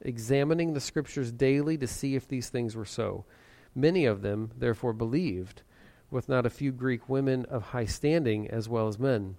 examining 0.00 0.72
the 0.72 0.80
scriptures 0.80 1.32
daily 1.32 1.76
to 1.78 1.86
see 1.86 2.14
if 2.14 2.26
these 2.26 2.48
things 2.48 2.76
were 2.76 2.84
so. 2.84 3.24
Many 3.74 4.04
of 4.04 4.22
them, 4.22 4.50
therefore, 4.56 4.92
believed, 4.92 5.62
with 6.10 6.28
not 6.28 6.46
a 6.46 6.50
few 6.50 6.72
Greek 6.72 7.08
women 7.08 7.44
of 7.46 7.62
high 7.62 7.84
standing 7.84 8.48
as 8.48 8.68
well 8.68 8.88
as 8.88 8.98
men. 8.98 9.36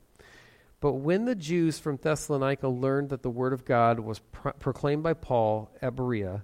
But 0.82 0.94
when 0.94 1.26
the 1.26 1.36
Jews 1.36 1.80
from 1.80 1.98
Thessalonica 1.98 2.68
learned 2.68 3.10
that 3.10 3.22
the 3.22 3.30
word 3.30 3.54
of 3.54 3.66
God 3.66 4.00
was 4.00 4.20
pro- 4.20 4.54
proclaimed 4.54 5.04
by 5.04 5.14
Paul 5.14 5.70
at 5.82 5.96
Berea, 5.96 6.44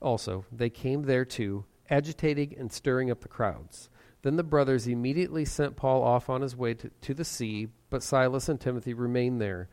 also, 0.00 0.44
they 0.52 0.70
came 0.70 1.02
there 1.02 1.24
too, 1.24 1.64
agitating 1.90 2.54
and 2.56 2.72
stirring 2.72 3.10
up 3.10 3.20
the 3.20 3.28
crowds. 3.28 3.90
Then 4.22 4.36
the 4.36 4.44
brothers 4.44 4.86
immediately 4.86 5.44
sent 5.44 5.76
Paul 5.76 6.02
off 6.02 6.30
on 6.30 6.42
his 6.42 6.56
way 6.56 6.74
to, 6.74 6.90
to 7.02 7.14
the 7.14 7.24
sea, 7.24 7.68
but 7.90 8.02
Silas 8.02 8.48
and 8.48 8.60
Timothy 8.60 8.94
remained 8.94 9.40
there. 9.40 9.68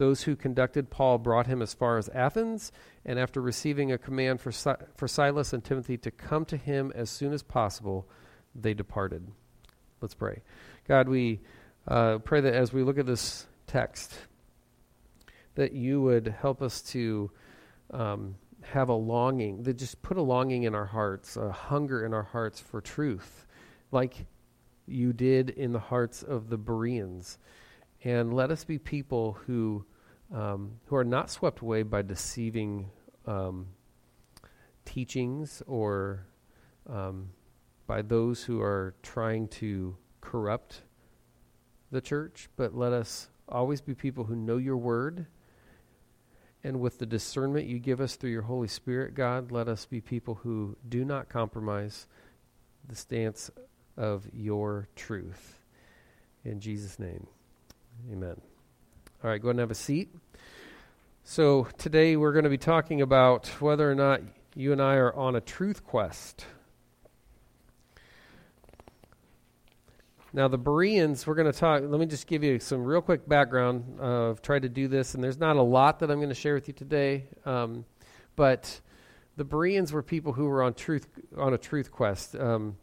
Those 0.00 0.22
who 0.22 0.34
conducted 0.34 0.88
Paul 0.88 1.18
brought 1.18 1.46
him 1.46 1.60
as 1.60 1.74
far 1.74 1.98
as 1.98 2.08
Athens, 2.14 2.72
and 3.04 3.18
after 3.18 3.38
receiving 3.38 3.92
a 3.92 3.98
command 3.98 4.40
for, 4.40 4.50
si- 4.50 4.70
for 4.96 5.06
Silas 5.06 5.52
and 5.52 5.62
Timothy 5.62 5.98
to 5.98 6.10
come 6.10 6.46
to 6.46 6.56
him 6.56 6.90
as 6.94 7.10
soon 7.10 7.34
as 7.34 7.42
possible, 7.42 8.08
they 8.54 8.72
departed. 8.72 9.30
Let's 10.00 10.14
pray. 10.14 10.40
God, 10.88 11.06
we 11.06 11.40
uh, 11.86 12.16
pray 12.16 12.40
that 12.40 12.54
as 12.54 12.72
we 12.72 12.82
look 12.82 12.96
at 12.96 13.04
this 13.04 13.46
text, 13.66 14.14
that 15.56 15.74
you 15.74 16.00
would 16.00 16.34
help 16.40 16.62
us 16.62 16.80
to 16.92 17.30
um, 17.90 18.36
have 18.62 18.88
a 18.88 18.94
longing, 18.94 19.64
that 19.64 19.74
just 19.74 20.00
put 20.00 20.16
a 20.16 20.22
longing 20.22 20.62
in 20.62 20.74
our 20.74 20.86
hearts, 20.86 21.36
a 21.36 21.52
hunger 21.52 22.06
in 22.06 22.14
our 22.14 22.22
hearts 22.22 22.58
for 22.58 22.80
truth, 22.80 23.44
like 23.92 24.24
you 24.86 25.12
did 25.12 25.50
in 25.50 25.72
the 25.74 25.78
hearts 25.78 26.22
of 26.22 26.48
the 26.48 26.56
Bereans. 26.56 27.36
And 28.02 28.32
let 28.32 28.50
us 28.50 28.64
be 28.64 28.78
people 28.78 29.38
who 29.46 29.84
um, 30.32 30.72
who 30.86 30.96
are 30.96 31.04
not 31.04 31.30
swept 31.30 31.60
away 31.60 31.82
by 31.82 32.02
deceiving 32.02 32.90
um, 33.26 33.66
teachings 34.84 35.62
or 35.66 36.26
um, 36.88 37.30
by 37.86 38.02
those 38.02 38.44
who 38.44 38.60
are 38.60 38.94
trying 39.02 39.48
to 39.48 39.96
corrupt 40.20 40.82
the 41.90 42.00
church, 42.00 42.48
but 42.56 42.74
let 42.74 42.92
us 42.92 43.28
always 43.48 43.80
be 43.80 43.94
people 43.94 44.24
who 44.24 44.36
know 44.36 44.56
your 44.56 44.76
word. 44.76 45.26
And 46.62 46.78
with 46.78 46.98
the 46.98 47.06
discernment 47.06 47.66
you 47.66 47.78
give 47.78 48.00
us 48.00 48.16
through 48.16 48.30
your 48.30 48.42
Holy 48.42 48.68
Spirit, 48.68 49.14
God, 49.14 49.50
let 49.50 49.66
us 49.66 49.86
be 49.86 50.00
people 50.00 50.36
who 50.36 50.76
do 50.88 51.04
not 51.04 51.28
compromise 51.28 52.06
the 52.86 52.94
stance 52.94 53.50
of 53.96 54.28
your 54.32 54.88
truth. 54.94 55.58
In 56.44 56.60
Jesus' 56.60 56.98
name, 56.98 57.26
amen. 58.12 58.40
All 59.22 59.30
right, 59.30 59.40
go 59.40 59.48
ahead 59.48 59.56
and 59.56 59.60
have 59.60 59.70
a 59.70 59.74
seat. 59.74 60.14
So, 61.24 61.66
today 61.78 62.16
we're 62.16 62.32
going 62.32 62.44
to 62.44 62.50
be 62.50 62.58
talking 62.58 63.02
about 63.02 63.46
whether 63.60 63.90
or 63.90 63.94
not 63.94 64.20
you 64.54 64.72
and 64.72 64.80
I 64.80 64.94
are 64.94 65.14
on 65.14 65.36
a 65.36 65.40
truth 65.40 65.84
quest. 65.84 66.46
Now, 70.32 70.48
the 70.48 70.58
Bereans, 70.58 71.26
we're 71.26 71.34
going 71.34 71.50
to 71.50 71.58
talk. 71.58 71.82
Let 71.84 71.98
me 71.98 72.06
just 72.06 72.26
give 72.26 72.44
you 72.44 72.60
some 72.60 72.84
real 72.84 73.02
quick 73.02 73.28
background. 73.28 73.98
Uh, 74.00 74.30
I've 74.30 74.42
tried 74.42 74.62
to 74.62 74.68
do 74.68 74.86
this, 74.86 75.14
and 75.14 75.24
there's 75.24 75.38
not 75.38 75.56
a 75.56 75.62
lot 75.62 75.98
that 75.98 76.10
I'm 76.10 76.18
going 76.18 76.28
to 76.28 76.34
share 76.34 76.54
with 76.54 76.68
you 76.68 76.74
today. 76.74 77.24
Um, 77.44 77.84
but 78.36 78.80
the 79.36 79.44
Bereans 79.44 79.92
were 79.92 80.02
people 80.02 80.32
who 80.32 80.46
were 80.46 80.62
on 80.62 80.74
truth 80.74 81.08
on 81.36 81.52
a 81.52 81.58
truth 81.58 81.90
quest. 81.90 82.36
Um, 82.36 82.76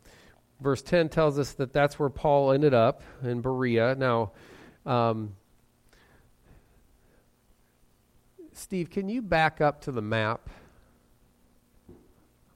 verse 0.59 0.81
10 0.81 1.09
tells 1.09 1.39
us 1.39 1.53
that 1.53 1.71
that's 1.71 1.97
where 1.97 2.09
Paul 2.09 2.51
ended 2.51 2.73
up 2.73 3.01
in 3.23 3.41
Berea. 3.41 3.95
Now, 3.95 4.31
um, 4.87 5.35
Steve, 8.53 8.89
can 8.89 9.09
you 9.09 9.21
back 9.21 9.61
up 9.61 9.81
to 9.81 9.91
the 9.91 10.01
map? 10.01 10.49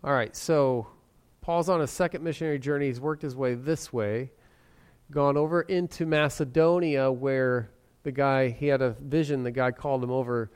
All 0.03 0.13
right, 0.13 0.35
so 0.35 0.87
Paul's 1.41 1.69
on 1.69 1.81
a 1.81 1.87
second 1.87 2.23
missionary 2.23 2.57
journey. 2.57 2.87
He's 2.87 2.99
worked 2.99 3.21
his 3.21 3.35
way 3.35 3.53
this 3.53 3.93
way, 3.93 4.31
gone 5.11 5.37
over 5.37 5.61
into 5.61 6.05
Macedonia, 6.05 7.11
where 7.11 7.69
the 8.03 8.11
guy, 8.11 8.49
he 8.49 8.67
had 8.67 8.81
a 8.81 8.91
vision, 8.91 9.43
the 9.43 9.51
guy 9.51 9.71
called 9.71 10.03
him 10.03 10.09
over, 10.09 10.51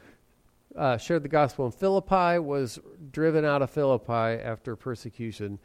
uh, 0.75 0.97
shared 0.97 1.23
the 1.23 1.29
gospel 1.29 1.65
in 1.65 1.71
Philippi, 1.71 2.39
was 2.39 2.79
driven 3.11 3.45
out 3.45 3.61
of 3.61 3.69
Philippi 3.69 4.41
after 4.41 4.75
persecution, 4.75 5.59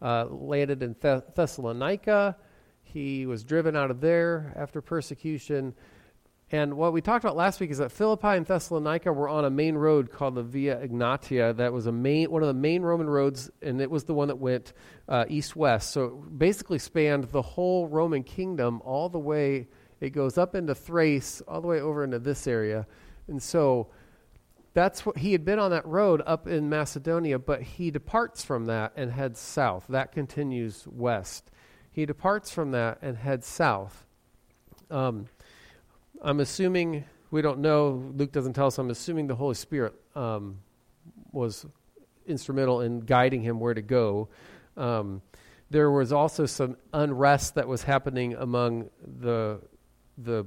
uh, 0.00 0.26
landed 0.26 0.82
in 0.82 0.94
Thess- 0.94 1.22
Thessalonica. 1.34 2.36
He 2.84 3.26
was 3.26 3.42
driven 3.42 3.74
out 3.74 3.90
of 3.90 4.00
there 4.00 4.52
after 4.56 4.80
persecution 4.80 5.74
and 6.50 6.74
what 6.74 6.92
we 6.92 7.00
talked 7.00 7.24
about 7.24 7.36
last 7.36 7.58
week 7.58 7.70
is 7.70 7.78
that 7.78 7.90
Philippi 7.90 8.28
and 8.28 8.46
Thessalonica 8.46 9.12
were 9.12 9.28
on 9.28 9.44
a 9.44 9.50
main 9.50 9.74
road 9.74 10.12
called 10.12 10.34
the 10.34 10.42
Via 10.42 10.78
Ignatia. 10.80 11.54
That 11.54 11.72
was 11.72 11.86
a 11.86 11.92
main, 11.92 12.30
one 12.30 12.42
of 12.42 12.46
the 12.48 12.54
main 12.54 12.82
Roman 12.82 13.08
roads, 13.08 13.50
and 13.62 13.80
it 13.80 13.90
was 13.90 14.04
the 14.04 14.14
one 14.14 14.28
that 14.28 14.36
went 14.36 14.72
uh, 15.08 15.24
east 15.28 15.56
west. 15.56 15.90
So 15.90 16.04
it 16.04 16.38
basically 16.38 16.78
spanned 16.78 17.24
the 17.24 17.42
whole 17.42 17.88
Roman 17.88 18.22
kingdom 18.22 18.82
all 18.84 19.08
the 19.08 19.18
way. 19.18 19.68
It 20.00 20.10
goes 20.10 20.36
up 20.36 20.54
into 20.54 20.74
Thrace, 20.74 21.40
all 21.48 21.60
the 21.60 21.66
way 21.66 21.80
over 21.80 22.04
into 22.04 22.18
this 22.18 22.46
area. 22.46 22.86
And 23.26 23.42
so 23.42 23.88
that's 24.74 25.06
what 25.06 25.18
he 25.18 25.32
had 25.32 25.44
been 25.44 25.58
on 25.58 25.70
that 25.70 25.86
road 25.86 26.22
up 26.26 26.46
in 26.46 26.68
Macedonia, 26.68 27.38
but 27.38 27.62
he 27.62 27.90
departs 27.90 28.44
from 28.44 28.66
that 28.66 28.92
and 28.96 29.10
heads 29.10 29.40
south. 29.40 29.86
That 29.88 30.12
continues 30.12 30.86
west. 30.86 31.50
He 31.94 32.06
departs 32.06 32.50
from 32.50 32.72
that 32.72 32.98
and 33.02 33.16
heads 33.16 33.46
south. 33.46 34.04
Um, 34.90 35.28
I'm 36.20 36.40
assuming 36.40 37.04
we 37.30 37.40
don't 37.40 37.60
know. 37.60 38.12
Luke 38.16 38.32
doesn't 38.32 38.54
tell 38.54 38.66
us. 38.66 38.78
I'm 38.78 38.90
assuming 38.90 39.28
the 39.28 39.36
Holy 39.36 39.54
Spirit 39.54 39.94
um, 40.16 40.58
was 41.30 41.66
instrumental 42.26 42.80
in 42.80 43.00
guiding 43.00 43.42
him 43.42 43.60
where 43.60 43.74
to 43.74 43.82
go. 43.82 44.28
Um, 44.76 45.22
there 45.70 45.88
was 45.88 46.12
also 46.12 46.46
some 46.46 46.76
unrest 46.92 47.54
that 47.54 47.68
was 47.68 47.84
happening 47.84 48.34
among 48.34 48.90
the 49.20 49.60
the 50.18 50.46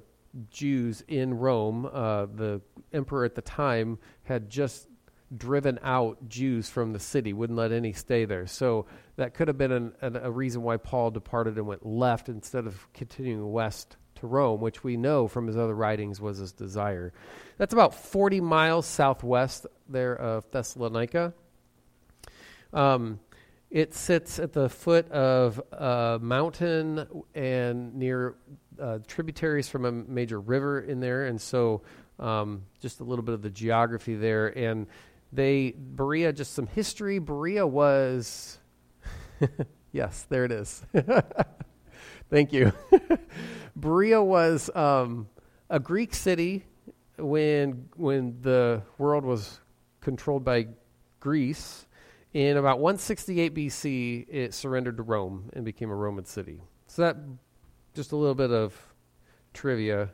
Jews 0.50 1.02
in 1.08 1.34
Rome. 1.34 1.86
Uh, 1.86 2.26
the 2.26 2.62
emperor 2.92 3.24
at 3.24 3.36
the 3.36 3.42
time 3.42 4.00
had 4.24 4.50
just 4.50 4.90
driven 5.36 5.80
out 5.84 6.30
Jews 6.30 6.70
from 6.70 6.94
the 6.94 7.00
city, 7.00 7.34
wouldn't 7.34 7.58
let 7.58 7.72
any 7.72 7.94
stay 7.94 8.26
there. 8.26 8.48
So 8.48 8.86
that 9.18 9.34
could 9.34 9.48
have 9.48 9.58
been 9.58 9.72
an, 9.72 9.94
an, 10.02 10.16
a 10.16 10.32
reason 10.32 10.64
why 10.64 10.78
Paul 10.78 11.12
departed 11.12 11.58
and 11.58 11.68
went 11.68 11.86
left 11.86 12.30
instead 12.30 12.66
of 12.66 12.88
continuing 12.94 13.52
west 13.52 13.98
to 14.16 14.28
Rome, 14.28 14.62
which 14.62 14.84
we 14.84 14.98
know 14.98 15.28
from 15.28 15.48
his 15.48 15.58
other 15.58 15.76
writings 15.76 16.22
was 16.22 16.38
his 16.38 16.52
desire. 16.52 17.14
That's 17.58 17.74
about 17.74 17.94
40 17.94 18.42
miles 18.42 18.86
southwest 18.86 19.66
there 19.90 20.16
of 20.16 20.50
Thessalonica. 20.52 21.34
Um, 22.74 23.20
it 23.70 23.94
sits 23.94 24.40
at 24.40 24.54
the 24.54 24.70
foot 24.70 25.10
of 25.12 25.62
a 25.72 26.20
mountain 26.22 27.06
and 27.36 27.96
near 27.96 28.36
uh, 28.80 29.00
tributaries 29.08 29.68
from 29.68 29.86
a 29.86 29.92
major 29.92 30.40
river 30.40 30.80
in 30.80 31.00
there, 31.00 31.26
and 31.26 31.40
so 31.40 31.82
um, 32.20 32.64
just 32.80 33.02
a 33.02 33.04
little 33.04 33.24
bit 33.24 33.34
of 33.34 33.42
the 33.42 33.50
geography 33.50 34.16
there. 34.16 34.58
And 34.58 34.88
they 35.32 35.74
Berea, 35.78 36.34
just 36.34 36.54
some 36.54 36.68
history. 36.68 37.20
Berea 37.20 37.66
was, 37.66 38.60
yes, 39.92 40.26
there 40.30 40.46
it 40.46 40.52
is. 40.52 40.84
Thank 42.30 42.54
you. 42.54 42.74
Berea 43.76 44.22
was 44.22 44.70
um, 44.76 45.28
a 45.70 45.80
Greek 45.80 46.14
city 46.14 46.66
when 47.18 47.90
when 47.96 48.38
the 48.42 48.82
world 48.98 49.24
was 49.24 49.60
controlled 50.02 50.44
by 50.44 50.68
Greece. 51.20 51.86
In 52.34 52.58
about 52.58 52.80
168 52.80 53.56
BC, 53.56 54.26
it 54.30 54.54
surrendered 54.54 54.98
to 54.98 55.04
Rome 55.04 55.50
and 55.54 55.64
became 55.64 55.90
a 55.90 55.96
Roman 55.96 56.26
city. 56.26 56.62
So 56.88 57.02
that 57.02 57.18
just 57.94 58.12
a 58.12 58.16
little 58.16 58.36
bit 58.36 58.52
of 58.52 58.76
trivia, 59.54 60.04
in 60.04 60.10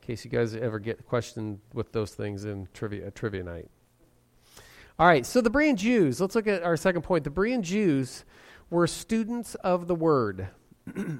case 0.00 0.24
you 0.24 0.30
guys 0.30 0.54
ever 0.54 0.78
get 0.78 1.06
questioned 1.06 1.60
with 1.72 1.92
those 1.92 2.12
things 2.14 2.44
in 2.44 2.68
trivia 2.74 3.10
trivia 3.10 3.42
night. 3.42 3.70
All 4.96 5.08
right, 5.08 5.26
so 5.26 5.40
the 5.40 5.50
Berean 5.50 5.74
Jews. 5.74 6.20
Let's 6.20 6.36
look 6.36 6.46
at 6.46 6.62
our 6.62 6.76
second 6.76 7.02
point. 7.02 7.24
The 7.24 7.30
Berean 7.30 7.62
Jews 7.62 8.24
were 8.70 8.86
students 8.86 9.56
of 9.56 9.88
the 9.88 9.94
word. 9.94 10.50
the 10.86 11.18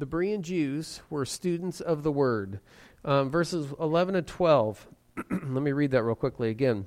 Berean 0.00 0.42
Jews 0.42 1.00
were 1.08 1.24
students 1.24 1.80
of 1.80 2.02
the 2.02 2.12
word. 2.12 2.60
Um, 3.06 3.30
verses 3.30 3.72
11 3.80 4.16
and 4.16 4.26
12. 4.26 4.86
Let 5.30 5.42
me 5.42 5.72
read 5.72 5.92
that 5.92 6.02
real 6.02 6.14
quickly 6.14 6.50
again. 6.50 6.86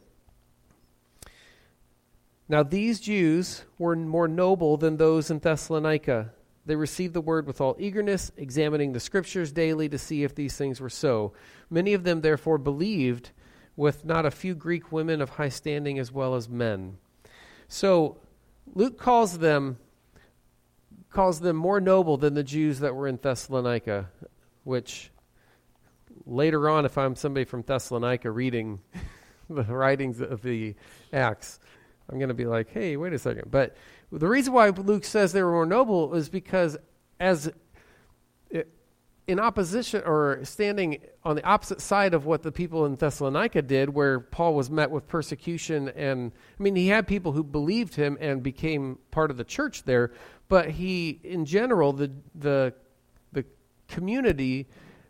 Now, 2.48 2.62
these 2.62 3.00
Jews 3.00 3.66
were 3.80 3.96
more 3.96 4.28
noble 4.28 4.78
than 4.78 4.98
those 4.98 5.32
in 5.32 5.40
Thessalonica. 5.40 6.32
They 6.68 6.76
received 6.76 7.14
the 7.14 7.22
word 7.22 7.48
with 7.48 7.62
all 7.62 7.78
eagerness, 7.80 8.32
examining 8.36 8.92
the 8.92 9.00
scriptures 9.00 9.54
daily 9.54 9.88
to 9.88 9.98
see 9.98 10.24
if 10.24 10.36
these 10.36 10.58
things 10.58 10.82
were 10.82 10.90
so. 10.90 11.32
Many 11.70 11.94
of 11.94 12.04
them, 12.04 12.20
therefore, 12.20 12.58
believed, 12.58 13.32
with 13.78 14.04
not 14.04 14.26
a 14.26 14.32
few 14.32 14.54
Greek 14.54 14.92
women 14.92 15.22
of 15.22 15.32
high 15.32 15.50
standing 15.50 15.98
as 15.98 16.12
well 16.12 16.36
as 16.36 16.50
men. 16.50 16.98
So, 17.70 18.18
Luke 18.76 19.00
calls 19.00 19.38
them 19.40 19.78
calls 21.10 21.40
them 21.40 21.56
more 21.56 21.80
noble 21.80 22.18
than 22.18 22.34
the 22.34 22.44
Jews 22.44 22.80
that 22.80 22.94
were 22.94 23.08
in 23.08 23.18
Thessalonica, 23.18 24.10
which 24.66 25.10
later 26.26 26.70
on, 26.70 26.86
if 26.86 26.98
I'm 26.98 27.16
somebody 27.16 27.46
from 27.46 27.62
Thessalonica 27.62 28.30
reading 28.30 28.82
the 29.50 29.64
writings 29.64 30.20
of 30.20 30.42
the 30.42 30.76
Acts, 31.14 31.60
I'm 32.10 32.20
going 32.20 32.28
to 32.28 32.36
be 32.36 32.46
like, 32.46 32.70
hey, 32.72 32.98
wait 32.98 33.14
a 33.14 33.20
second. 33.20 33.50
But 33.52 33.76
the 34.12 34.28
reason 34.28 34.54
why 34.54 34.70
Luke 34.70 35.06
says 35.06 35.34
they 35.34 35.44
were 35.44 35.52
more 35.52 35.66
noble 35.66 36.14
is 36.14 36.30
because, 36.30 36.78
as 37.20 37.52
in 39.28 39.42
opposition 39.42 40.02
or 40.06 40.40
standing 40.44 41.00
on 41.24 41.36
the 41.36 41.44
opposite 41.44 41.82
side 41.82 42.14
of 42.14 42.26
what 42.26 42.44
the 42.44 42.52
people 42.52 42.86
in 42.86 42.96
Thessalonica 42.96 43.62
did, 43.62 43.90
where 43.90 44.22
Paul 44.22 44.56
was 44.56 44.70
met 44.70 44.90
with 44.90 45.06
persecution. 45.08 45.90
And 45.90 46.32
I 46.58 46.64
mean, 46.64 46.78
he 46.78 46.88
had 46.88 47.08
people 47.08 47.34
who 47.34 47.44
believed 47.44 47.96
him 47.96 48.18
and 48.22 48.42
became 48.42 48.98
part 49.12 49.30
of 49.30 49.36
the 49.36 49.44
church 49.44 49.84
there, 49.84 50.14
but 50.48 50.72
he, 50.72 51.20
in 51.24 51.46
general, 51.46 51.92
the, 51.92 52.10
the, 52.36 52.74
the 53.34 53.44
community 53.90 54.68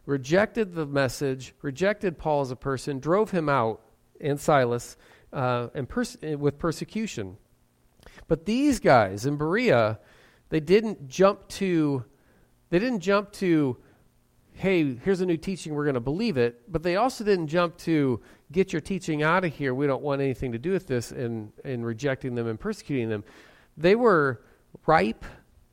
rejected 0.08 0.74
the 0.74 0.88
message, 0.88 1.54
rejected 1.62 2.18
Paul 2.18 2.42
as 2.42 2.50
a 2.50 2.56
person, 2.56 3.00
drove 3.00 3.30
him 3.30 3.48
out, 3.48 3.82
and 4.20 4.40
Silas, 4.40 4.98
uh, 5.32 5.68
and 5.76 5.88
pers- 5.88 6.18
with 6.24 6.58
persecution. 6.58 7.38
But 8.28 8.46
these 8.46 8.80
guys 8.80 9.26
in 9.26 9.38
Berea, 9.38 10.00
they 10.50 10.60
didn't 10.60 11.08
jump 11.08 11.48
to, 11.50 12.04
they 12.70 12.80
didn't 12.80 13.02
jump 13.02 13.32
to, 13.34 13.78
hey, 14.54 14.96
here's 14.96 15.22
a 15.22 15.26
new 15.26 15.38
teaching, 15.38 15.74
we're 15.74 15.86
going 15.86 15.96
to 15.96 16.00
believe 16.00 16.38
it. 16.38 16.72
But 16.72 16.84
they 16.84 16.96
also 16.96 17.24
didn't 17.24 17.48
jump 17.48 17.78
to, 17.80 18.22
get 18.52 18.72
your 18.72 18.82
teaching 18.82 19.24
out 19.24 19.44
of 19.44 19.54
here, 19.54 19.74
we 19.74 19.88
don't 19.88 20.02
want 20.02 20.22
anything 20.22 20.54
to 20.54 20.58
do 20.58 20.72
with 20.72 20.88
this, 20.88 21.12
and, 21.12 21.52
and 21.66 21.86
rejecting 21.86 22.36
them 22.36 22.48
and 22.48 22.60
persecuting 22.60 23.10
them. 23.10 23.24
They 23.76 23.96
were 23.96 24.42
ripe 24.86 25.26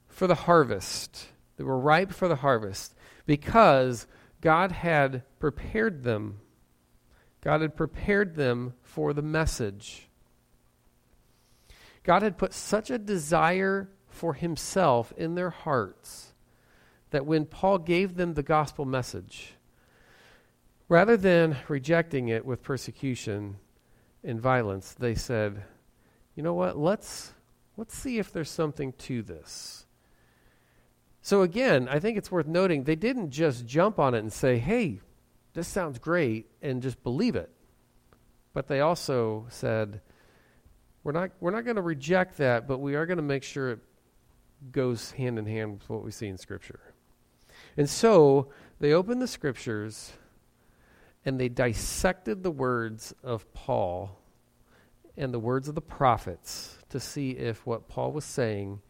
for 0.08 0.26
the 0.26 0.34
harvest. 0.34 1.26
They 1.56 1.64
were 1.64 1.78
ripe 1.78 2.12
for 2.12 2.28
the 2.28 2.36
harvest 2.36 2.94
because 3.26 4.06
God 4.40 4.72
had 4.72 5.22
prepared 5.38 6.02
them. 6.02 6.40
God 7.40 7.60
had 7.60 7.76
prepared 7.76 8.34
them 8.34 8.74
for 8.82 9.12
the 9.12 9.22
message. 9.22 10.08
God 12.04 12.22
had 12.22 12.38
put 12.38 12.52
such 12.52 12.90
a 12.90 12.98
desire 12.98 13.88
for 14.08 14.34
himself 14.34 15.12
in 15.16 15.34
their 15.34 15.50
hearts 15.50 16.34
that 17.10 17.26
when 17.26 17.46
Paul 17.46 17.78
gave 17.78 18.14
them 18.14 18.34
the 18.34 18.42
gospel 18.42 18.84
message, 18.84 19.54
rather 20.88 21.16
than 21.16 21.56
rejecting 21.68 22.28
it 22.28 22.44
with 22.44 22.62
persecution 22.62 23.56
and 24.22 24.40
violence, 24.40 24.92
they 24.92 25.14
said, 25.14 25.64
"You 26.36 26.42
know 26.42 26.54
what? 26.54 26.76
Let's 26.76 27.32
let's 27.76 27.96
see 27.96 28.18
if 28.18 28.32
there's 28.32 28.50
something 28.50 28.92
to 28.92 29.22
this." 29.22 29.86
So 31.22 31.40
again, 31.40 31.88
I 31.88 32.00
think 32.00 32.18
it's 32.18 32.30
worth 32.30 32.46
noting 32.46 32.84
they 32.84 32.96
didn't 32.96 33.30
just 33.30 33.66
jump 33.66 33.98
on 33.98 34.14
it 34.14 34.18
and 34.18 34.32
say, 34.32 34.58
"Hey, 34.58 35.00
this 35.54 35.68
sounds 35.68 35.98
great," 35.98 36.50
and 36.60 36.82
just 36.82 37.02
believe 37.02 37.34
it. 37.34 37.50
But 38.52 38.68
they 38.68 38.80
also 38.80 39.46
said, 39.48 40.00
"We're 41.04 41.12
not 41.12 41.30
we're 41.38 41.50
not 41.50 41.64
going 41.64 41.76
to 41.76 41.82
reject 41.82 42.38
that, 42.38 42.66
but 42.66 42.78
we 42.78 42.94
are 42.96 43.06
going 43.06 43.18
to 43.18 43.22
make 43.22 43.42
sure 43.42 43.70
it 43.70 43.80
goes 44.72 45.12
hand 45.12 45.38
in 45.38 45.46
hand 45.46 45.74
with 45.74 45.88
what 45.88 46.02
we 46.02 46.10
see 46.10 46.26
in 46.26 46.38
scripture." 46.38 46.80
And 47.76 47.88
so 47.88 48.50
they 48.80 48.92
opened 48.92 49.22
the 49.22 49.28
scriptures 49.28 50.14
and 51.24 51.38
they 51.38 51.48
dissected 51.48 52.42
the 52.42 52.50
words 52.50 53.14
of 53.22 53.52
Paul 53.54 54.18
and 55.16 55.32
the 55.32 55.38
words 55.38 55.68
of 55.68 55.74
the 55.74 55.80
prophets 55.80 56.78
to 56.88 56.98
see 56.98 57.32
if 57.32 57.66
what 57.66 57.88
Paul 57.88 58.12
was 58.12 58.24
saying 58.24 58.80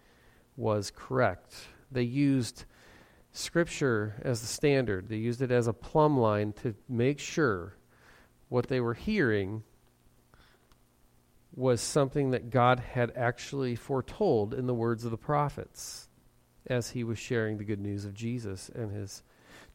was 0.57 0.91
correct. 0.95 1.55
They 1.91 2.03
used 2.03 2.65
scripture 3.33 4.15
as 4.23 4.41
the 4.41 4.47
standard, 4.47 5.09
they 5.09 5.17
used 5.17 5.43
it 5.43 5.51
as 5.51 5.67
a 5.67 5.73
plumb 5.73 6.19
line 6.19 6.53
to 6.53 6.75
make 6.89 7.19
sure 7.19 7.75
what 8.49 8.69
they 8.69 8.81
were 8.81 8.95
hearing 8.95 9.63
was 11.57 11.81
something 11.81 12.33
that 12.33 12.51
God 12.51 12.81
had 12.81 13.13
actually 13.17 13.77
foretold 13.77 14.55
in 14.55 14.67
the 14.67 14.75
words 14.75 15.05
of 15.05 15.11
the 15.11 15.17
prophets 15.17 16.09
as 16.67 16.91
he 16.91 17.05
was 17.05 17.19
sharing 17.19 17.59
the 17.59 17.65
good 17.65 17.81
news 17.81 18.05
of 18.05 18.15
Jesus 18.15 18.71
and 18.75 18.91
his 18.91 19.23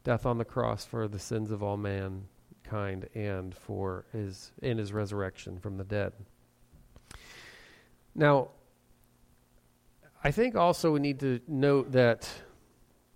death 0.04 0.26
on 0.26 0.38
the 0.38 0.46
cross 0.46 0.86
for 0.86 1.08
the 1.08 1.20
sins 1.20 1.52
of 1.52 1.64
all 1.64 1.78
mankind 1.78 3.08
and 3.14 3.56
for 3.56 4.06
his 4.12 4.52
in 4.62 4.78
his 4.78 4.92
resurrection 4.92 5.60
from 5.60 5.78
the 5.78 5.84
dead. 5.84 6.14
Now, 8.16 8.50
I 10.24 10.32
think 10.32 10.56
also 10.56 10.92
we 10.92 11.00
need 11.00 11.20
to 11.22 11.40
note 11.48 11.94
that 11.94 12.30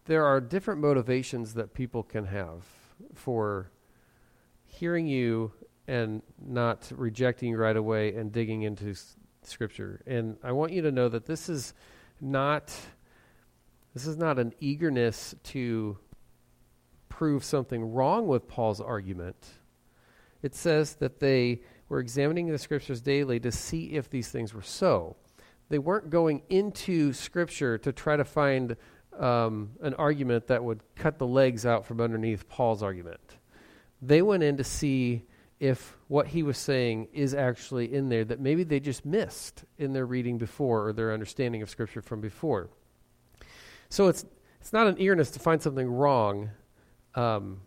there 0.05 0.25
are 0.25 0.39
different 0.39 0.79
motivations 0.79 1.53
that 1.55 1.73
people 1.73 2.03
can 2.03 2.25
have 2.27 2.63
for 3.13 3.71
hearing 4.65 5.07
you 5.07 5.51
and 5.87 6.21
not 6.39 6.91
rejecting 6.95 7.55
right 7.55 7.75
away 7.75 8.15
and 8.15 8.31
digging 8.31 8.63
into 8.63 8.91
s- 8.91 9.15
scripture. 9.41 10.01
And 10.07 10.37
I 10.43 10.51
want 10.51 10.71
you 10.71 10.81
to 10.83 10.91
know 10.91 11.09
that 11.09 11.25
this 11.25 11.49
is 11.49 11.73
not 12.21 12.73
this 13.93 14.07
is 14.07 14.17
not 14.17 14.39
an 14.39 14.53
eagerness 14.59 15.35
to 15.43 15.97
prove 17.09 17.43
something 17.43 17.93
wrong 17.93 18.27
with 18.27 18.47
Paul's 18.47 18.81
argument. 18.81 19.35
It 20.41 20.55
says 20.55 20.95
that 20.95 21.19
they 21.19 21.61
were 21.89 21.99
examining 21.99 22.47
the 22.47 22.57
scriptures 22.57 23.01
daily 23.01 23.39
to 23.41 23.51
see 23.51 23.93
if 23.93 24.09
these 24.09 24.29
things 24.29 24.51
were 24.51 24.63
so. 24.63 25.15
They 25.69 25.77
weren't 25.77 26.09
going 26.09 26.41
into 26.49 27.13
scripture 27.13 27.77
to 27.79 27.91
try 27.91 28.17
to 28.17 28.25
find 28.25 28.75
um, 29.17 29.73
an 29.81 29.93
argument 29.93 30.47
that 30.47 30.63
would 30.63 30.81
cut 30.95 31.19
the 31.19 31.27
legs 31.27 31.65
out 31.65 31.85
from 31.85 32.01
underneath 32.01 32.49
Paul's 32.49 32.81
argument. 32.81 33.37
They 34.01 34.21
went 34.23 34.41
in 34.41 34.57
to 34.57 34.63
see 34.63 35.23
if 35.63 35.97
what 36.09 36.27
he 36.27 36.43
was 36.43 36.57
saying 36.57 37.07
is 37.13 37.33
actually 37.33 37.93
in 37.93 38.09
there 38.09 38.25
that 38.25 38.41
maybe 38.41 38.65
they 38.65 38.81
just 38.81 39.05
missed 39.05 39.63
in 39.77 39.93
their 39.93 40.05
reading 40.05 40.37
before 40.37 40.89
or 40.89 40.91
their 40.91 41.13
understanding 41.13 41.61
of 41.61 41.69
scripture 41.69 42.01
from 42.01 42.19
before. 42.19 42.69
So 43.87 44.09
it's 44.09 44.25
it's 44.59 44.73
not 44.73 44.87
an 44.87 44.99
eagerness 44.99 45.31
to 45.31 45.39
find 45.39 45.61
something 45.61 45.89
wrong, 45.89 46.49
um, 47.15 47.61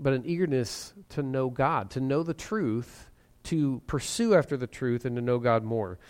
but 0.00 0.12
an 0.12 0.24
eagerness 0.26 0.92
to 1.10 1.22
know 1.22 1.48
God, 1.48 1.90
to 1.90 2.00
know 2.00 2.24
the 2.24 2.34
truth, 2.34 3.10
to 3.44 3.80
pursue 3.86 4.34
after 4.34 4.56
the 4.56 4.66
truth, 4.66 5.04
and 5.04 5.14
to 5.14 5.22
know 5.22 5.38
God 5.38 5.62
more. 5.62 6.00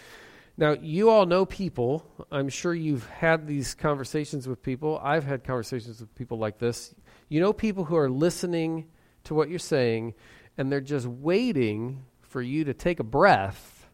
Now, 0.56 0.72
you 0.72 1.10
all 1.10 1.26
know 1.26 1.44
people. 1.44 2.06
I'm 2.32 2.48
sure 2.48 2.72
you've 2.72 3.06
had 3.10 3.46
these 3.46 3.74
conversations 3.74 4.48
with 4.48 4.62
people. 4.62 4.98
I've 5.02 5.24
had 5.24 5.44
conversations 5.44 6.00
with 6.00 6.14
people 6.14 6.38
like 6.38 6.58
this. 6.58 6.94
You 7.28 7.40
know 7.40 7.52
people 7.52 7.84
who 7.84 7.96
are 7.96 8.08
listening 8.08 8.86
to 9.24 9.34
what 9.34 9.50
you're 9.50 9.58
saying, 9.58 10.14
and 10.58 10.70
they're 10.70 10.80
just 10.80 11.06
waiting 11.06 12.04
for 12.22 12.42
you 12.42 12.64
to 12.64 12.74
take 12.74 13.00
a 13.00 13.04
breath 13.04 13.88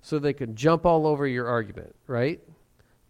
so 0.00 0.18
they 0.18 0.32
can 0.32 0.54
jump 0.54 0.86
all 0.86 1.06
over 1.06 1.26
your 1.26 1.46
argument, 1.46 1.94
right? 2.06 2.40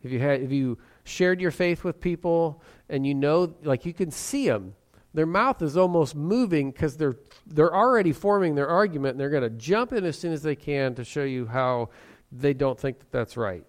If 0.02 0.12
you 0.12 0.20
had, 0.20 0.42
if 0.42 0.52
you 0.52 0.78
shared 1.04 1.40
your 1.40 1.50
faith 1.50 1.84
with 1.84 2.00
people 2.00 2.62
and 2.88 3.06
you 3.06 3.14
know 3.14 3.54
like 3.62 3.86
you 3.86 3.94
can 3.94 4.10
see 4.10 4.48
them 4.48 4.74
their 5.14 5.26
mouth 5.26 5.62
is 5.62 5.76
almost 5.76 6.14
moving 6.14 6.70
because 6.70 6.96
they're 6.96 7.16
they're 7.46 7.74
already 7.74 8.12
forming 8.12 8.54
their 8.54 8.68
argument 8.68 9.12
and 9.12 9.20
they're 9.20 9.30
going 9.30 9.42
to 9.42 9.50
jump 9.50 9.92
in 9.92 10.04
as 10.04 10.18
soon 10.18 10.32
as 10.32 10.42
they 10.42 10.54
can 10.54 10.94
to 10.94 11.04
show 11.04 11.24
you 11.24 11.46
how 11.46 11.88
they 12.30 12.52
don't 12.52 12.78
think 12.78 12.98
that 12.98 13.10
that's 13.10 13.36
right. 13.36 13.64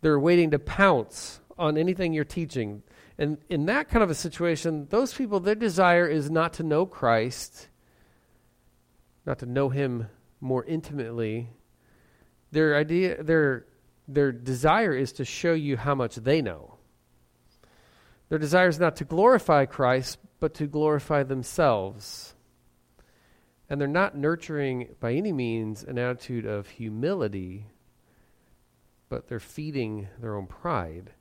They're 0.00 0.20
waiting 0.20 0.52
to 0.52 0.58
pounce 0.58 1.40
on 1.58 1.76
anything 1.76 2.12
you're 2.12 2.24
teaching 2.24 2.82
and 3.22 3.38
in 3.48 3.66
that 3.66 3.88
kind 3.88 4.02
of 4.02 4.10
a 4.10 4.14
situation 4.14 4.86
those 4.90 5.14
people 5.14 5.40
their 5.40 5.54
desire 5.54 6.06
is 6.06 6.30
not 6.30 6.54
to 6.54 6.62
know 6.62 6.84
christ 6.84 7.68
not 9.24 9.38
to 9.38 9.46
know 9.46 9.68
him 9.68 10.08
more 10.40 10.64
intimately 10.64 11.48
their 12.50 12.76
idea 12.76 13.22
their 13.22 13.66
their 14.08 14.32
desire 14.32 14.94
is 14.94 15.12
to 15.12 15.24
show 15.24 15.52
you 15.52 15.76
how 15.76 15.94
much 15.94 16.16
they 16.16 16.42
know. 16.42 16.76
Their 18.28 18.38
desire 18.38 18.68
is 18.68 18.80
not 18.80 18.96
to 18.96 19.04
glorify 19.04 19.66
Christ, 19.66 20.18
but 20.40 20.54
to 20.54 20.66
glorify 20.66 21.22
themselves. 21.22 22.34
And 23.68 23.80
they're 23.80 23.88
not 23.88 24.16
nurturing 24.16 24.94
by 25.00 25.12
any 25.12 25.32
means 25.32 25.82
an 25.82 25.98
attitude 25.98 26.46
of 26.46 26.68
humility, 26.68 27.66
but 29.08 29.28
they're 29.28 29.40
feeding 29.40 30.08
their 30.20 30.36
own 30.36 30.46
pride. 30.46 31.12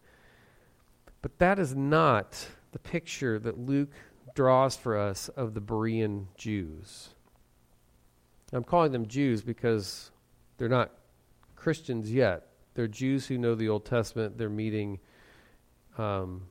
But 1.21 1.37
that 1.39 1.59
is 1.59 1.75
not 1.75 2.47
the 2.71 2.79
picture 2.79 3.37
that 3.39 3.57
Luke 3.57 3.93
draws 4.33 4.75
for 4.75 4.97
us 4.97 5.29
of 5.29 5.53
the 5.53 5.61
Berean 5.61 6.27
Jews. 6.35 7.09
I'm 8.53 8.63
calling 8.63 8.91
them 8.91 9.07
Jews 9.07 9.41
because 9.41 10.11
they're 10.57 10.69
not 10.69 10.91
Christians 11.55 12.11
yet. 12.11 12.47
They're 12.73 12.87
Jews 12.87 13.27
who 13.27 13.37
know 13.37 13.55
the 13.55 13.69
Old 13.69 13.85
Testament. 13.85 14.37
They're 14.37 14.49
meeting 14.49 14.99
um, 15.97 16.43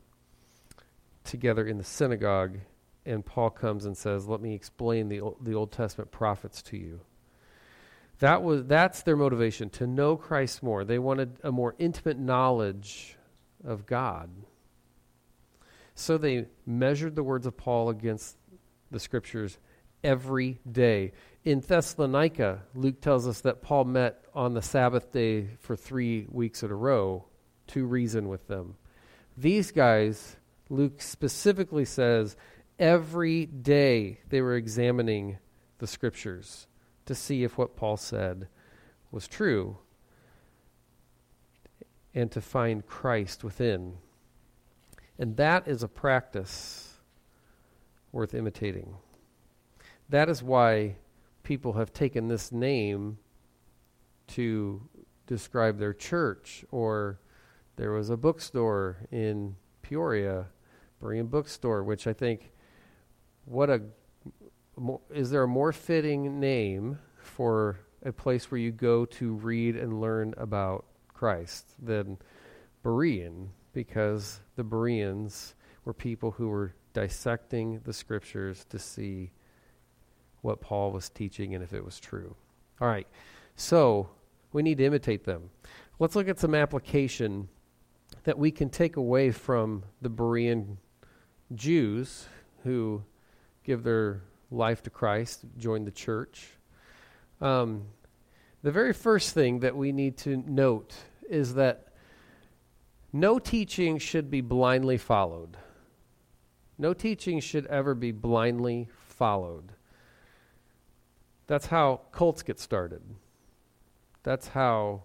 together 1.25 1.67
in 1.67 1.79
the 1.79 1.85
synagogue, 1.85 2.59
and 3.05 3.25
Paul 3.25 3.50
comes 3.50 3.87
and 3.87 3.97
says, 3.97 4.27
"Let 4.29 4.41
me 4.41 4.55
explain 4.55 5.09
the 5.09 5.23
the 5.41 5.55
Old 5.55 5.73
Testament 5.73 6.11
prophets 6.11 6.62
to 6.62 6.77
you." 6.77 7.00
That 8.21 8.43
was 8.43 8.67
that's 8.67 9.03
their 9.03 9.17
motivation 9.17 9.71
to 9.71 9.87
know 9.87 10.17
Christ 10.17 10.62
more. 10.62 10.85
They 10.85 10.99
wanted 10.99 11.39
a 11.43 11.50
more 11.50 11.75
intimate 11.79 12.19
knowledge 12.19 13.17
of 13.65 13.87
God. 13.87 14.31
So 16.00 16.16
they 16.16 16.47
measured 16.64 17.14
the 17.14 17.23
words 17.23 17.45
of 17.45 17.59
Paul 17.59 17.90
against 17.90 18.38
the 18.90 18.99
scriptures 18.99 19.59
every 20.02 20.59
day. 20.71 21.12
In 21.45 21.61
Thessalonica, 21.61 22.62
Luke 22.75 23.02
tells 23.02 23.28
us 23.28 23.42
that 23.42 23.61
Paul 23.61 23.85
met 23.85 24.25
on 24.35 24.54
the 24.54 24.62
Sabbath 24.62 25.12
day 25.12 25.49
for 25.59 25.76
three 25.76 26.26
weeks 26.30 26.62
in 26.62 26.71
a 26.71 26.75
row 26.75 27.26
to 27.69 27.85
reason 27.85 28.30
with 28.30 28.49
them. 28.49 28.76
These 29.37 29.73
guys, 29.73 30.37
Luke 30.71 31.02
specifically 31.02 31.85
says, 31.85 32.35
every 32.78 33.45
day 33.45 34.21
they 34.30 34.40
were 34.40 34.57
examining 34.57 35.37
the 35.80 35.87
scriptures 35.87 36.66
to 37.04 37.14
see 37.14 37.45
if 37.45 37.59
what 37.59 37.76
Paul 37.76 37.99
said 37.99 38.49
was 39.11 39.28
true 39.28 39.76
and 42.14 42.33
to 42.33 42.40
find 42.40 42.87
Christ 42.87 43.45
within. 43.45 43.99
And 45.21 45.37
that 45.37 45.69
is 45.69 45.83
a 45.83 45.89
practice 45.89 46.95
worth 48.11 48.33
imitating. 48.33 48.97
That 50.09 50.31
is 50.31 50.43
why 50.43 50.97
people 51.43 51.75
have 51.75 51.93
taken 51.93 52.29
this 52.29 52.50
name 52.50 53.19
to 54.29 54.81
describe 55.27 55.79
their 55.79 55.93
church. 55.93 56.65
Or 56.71 57.21
there 57.77 57.93
was 57.93 58.09
a 58.09 58.17
bookstore 58.17 58.97
in 59.12 59.57
Peoria, 59.83 60.47
Berean 61.03 61.29
Bookstore, 61.29 61.85
which 61.85 62.07
I 62.07 62.15
think, 62.15 62.50
what 63.45 63.69
a, 63.69 63.83
is 65.12 65.29
there 65.29 65.43
a 65.43 65.49
more 65.49 65.73
fitting 65.73 66.41
name 66.41 66.99
for 67.19 67.79
a 68.03 68.11
place 68.11 68.50
where 68.50 68.59
you 68.59 68.73
go 68.73 69.05
to 69.05 69.35
read 69.35 69.77
and 69.77 70.00
learn 70.00 70.33
about 70.39 70.87
Christ 71.09 71.75
than 71.79 72.17
Berean? 72.83 73.49
Because 73.73 74.41
the 74.57 74.65
Bereans 74.65 75.55
were 75.85 75.95
people 75.95 76.33
who 76.33 76.49
were 76.49 76.75
dissecting 76.93 77.81
the 77.85 77.93
scriptures 77.93 78.65
to 78.71 78.79
see 78.79 79.31
what 80.43 80.61
Paul 80.61 80.91
was 80.93 81.09
teaching 81.09 81.55
and 81.55 81.62
if 81.62 81.73
it 81.73 81.85
was 81.85 82.00
true. 82.00 82.35
All 82.81 82.89
right, 82.89 83.07
so 83.57 84.11
we 84.53 84.62
need 84.62 84.79
to 84.79 84.85
imitate 84.85 85.25
them. 85.25 85.50
Let's 85.99 86.17
look 86.17 86.29
at 86.29 86.39
some 86.39 86.55
application 86.55 87.49
that 88.25 88.39
we 88.39 88.50
can 88.50 88.71
take 88.71 88.97
away 88.97 89.31
from 89.31 89.85
the 90.00 90.11
Berean 90.11 90.77
Jews 91.55 92.27
who 92.65 93.03
give 93.65 93.83
their 93.83 94.23
life 94.50 94.83
to 94.83 94.91
Christ, 94.91 95.45
join 95.59 95.85
the 95.85 95.91
church. 95.91 96.49
Um, 97.41 97.85
the 98.62 98.71
very 98.71 98.93
first 98.93 99.33
thing 99.33 99.61
that 99.61 99.77
we 99.77 99.93
need 99.93 100.17
to 100.19 100.37
note 100.37 100.95
is 101.29 101.55
that 101.55 101.89
no 103.12 103.38
teaching 103.38 103.99
should 103.99 104.31
be 104.31 104.40
blindly 104.40 104.99
followed. 104.99 105.57
No 106.79 106.95
teaching 106.95 107.40
should 107.40 107.67
ever 107.67 107.95
be 107.95 108.12
blindly 108.12 108.88
followed. 109.07 109.73
That's 111.47 111.67
how 111.67 112.00
cults 112.12 112.43
get 112.43 112.59
started. 112.59 113.02
That's 114.23 114.49
how 114.49 115.05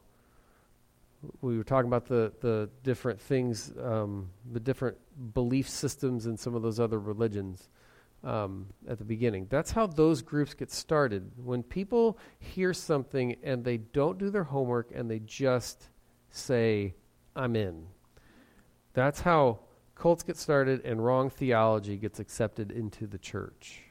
we 1.42 1.58
were 1.58 1.64
talking 1.64 1.88
about 1.88 2.06
the, 2.06 2.32
the 2.42 2.70
different 2.84 3.20
things, 3.20 3.74
um, 3.82 4.30
the 4.52 4.60
different 4.60 4.98
belief 5.34 5.68
systems 5.68 6.28
in 6.28 6.38
some 6.38 6.56
of 6.56 6.62
those 6.62 6.80
other 6.80 7.00
religions 7.00 7.70
um, 8.24 8.68
at 8.88 8.98
the 8.98 9.04
beginning. 9.04 9.48
That's 9.50 9.72
how 9.72 9.88
those 9.88 10.22
groups 10.22 10.54
get 10.54 10.72
started. 10.72 11.32
When 11.44 11.64
people 11.64 12.18
hear 12.40 12.74
something 12.74 13.36
and 13.44 13.64
they 13.64 13.78
don't 13.78 14.18
do 14.18 14.30
their 14.30 14.44
homework 14.44 14.92
and 14.94 15.10
they 15.10 15.20
just 15.20 15.90
say, 16.32 16.94
I'm 17.36 17.56
in. 17.56 17.88
That's 18.96 19.22
how 19.22 19.60
cults 19.94 20.24
get 20.24 20.38
started 20.38 20.84
and 20.86 21.04
wrong 21.04 21.30
theology 21.30 21.98
gets 21.98 22.20
accepted 22.20 22.72
into 22.72 23.06
the 23.06 23.18
church. 23.18 23.82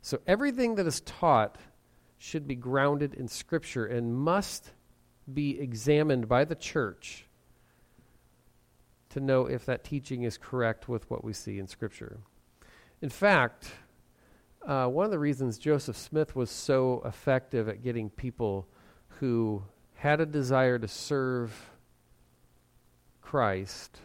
So 0.00 0.20
everything 0.26 0.76
that 0.76 0.86
is 0.86 1.00
taught 1.00 1.58
should 2.16 2.46
be 2.46 2.54
grounded 2.54 3.14
in 3.14 3.26
Scripture 3.26 3.86
and 3.86 4.14
must 4.14 4.70
be 5.32 5.60
examined 5.60 6.28
by 6.28 6.44
the 6.44 6.54
church 6.54 7.26
to 9.10 9.18
know 9.18 9.46
if 9.46 9.66
that 9.66 9.82
teaching 9.82 10.22
is 10.22 10.38
correct 10.38 10.88
with 10.88 11.10
what 11.10 11.24
we 11.24 11.32
see 11.32 11.58
in 11.58 11.66
Scripture. 11.66 12.20
In 13.02 13.10
fact, 13.10 13.72
uh, 14.64 14.86
one 14.86 15.04
of 15.04 15.10
the 15.10 15.18
reasons 15.18 15.58
Joseph 15.58 15.96
Smith 15.96 16.36
was 16.36 16.50
so 16.50 17.02
effective 17.04 17.68
at 17.68 17.82
getting 17.82 18.08
people 18.08 18.68
who 19.18 19.62
had 19.94 20.20
a 20.20 20.26
desire 20.26 20.78
to 20.78 20.86
serve 20.86 21.70
Christ 23.30 24.00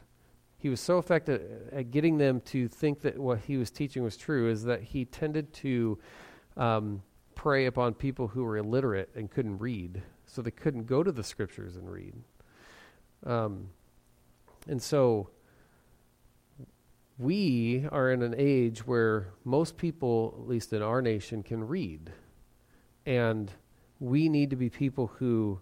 he 0.66 0.70
was 0.70 0.82
so 0.82 0.98
effective 0.98 1.44
at 1.72 1.92
getting 1.92 2.18
them 2.18 2.42
to 2.42 2.68
think 2.68 3.02
that 3.02 3.20
what 3.20 3.38
he 3.42 3.56
was 3.56 3.70
teaching 3.70 4.02
was 4.02 4.18
true 4.18 4.50
is 4.50 4.64
that 4.64 4.82
he 4.82 5.06
tended 5.06 5.54
to 5.54 6.00
um, 6.58 7.04
prey 7.36 7.68
upon 7.68 7.94
people 7.94 8.28
who 8.28 8.44
were 8.44 8.58
illiterate 8.58 9.12
and 9.14 9.30
couldn't 9.30 9.60
read, 9.60 10.02
so 10.26 10.42
they 10.42 10.50
couldn't 10.50 10.88
go 10.88 11.04
to 11.04 11.12
the 11.12 11.24
scriptures 11.24 11.76
and 11.76 11.88
read. 11.88 12.16
Um, 13.28 13.70
and 14.68 14.82
so 14.82 15.30
we 17.20 17.86
are 17.92 18.12
in 18.12 18.24
an 18.24 18.34
age 18.36 18.88
where 18.88 19.28
most 19.44 19.78
people, 19.78 20.34
at 20.40 20.48
least 20.48 20.74
in 20.74 20.82
our 20.82 21.00
nation, 21.00 21.44
can 21.44 21.68
read. 21.68 22.12
And 23.06 23.52
we 24.00 24.30
need 24.30 24.50
to 24.50 24.56
be 24.56 24.72
people 24.72 25.12
who 25.20 25.62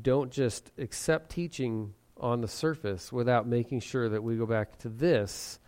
don't 0.00 0.32
just 0.32 0.70
accept 0.78 1.32
teaching 1.32 1.92
on 2.18 2.40
the 2.40 2.48
surface 2.48 3.12
without 3.12 3.46
making 3.46 3.80
sure 3.80 4.08
that 4.08 4.22
we 4.22 4.36
go 4.36 4.46
back 4.46 4.78
to 4.78 4.88
this 4.88 5.58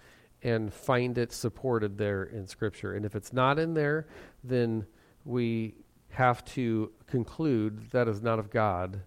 and 0.43 0.73
find 0.73 1.19
it 1.19 1.33
supported 1.33 1.99
there 1.99 2.25
in 2.25 2.47
Scripture. 2.47 2.95
And 2.95 3.05
if 3.05 3.15
it's 3.15 3.33
not 3.33 3.59
in 3.59 3.75
there, 3.75 4.07
then 4.45 4.87
we 5.25 5.75
have 6.11 6.45
to 6.45 6.93
conclude 7.07 7.91
that 7.91 8.09
is 8.09 8.23
not 8.23 8.39
of 8.39 8.51
God, 8.51 9.03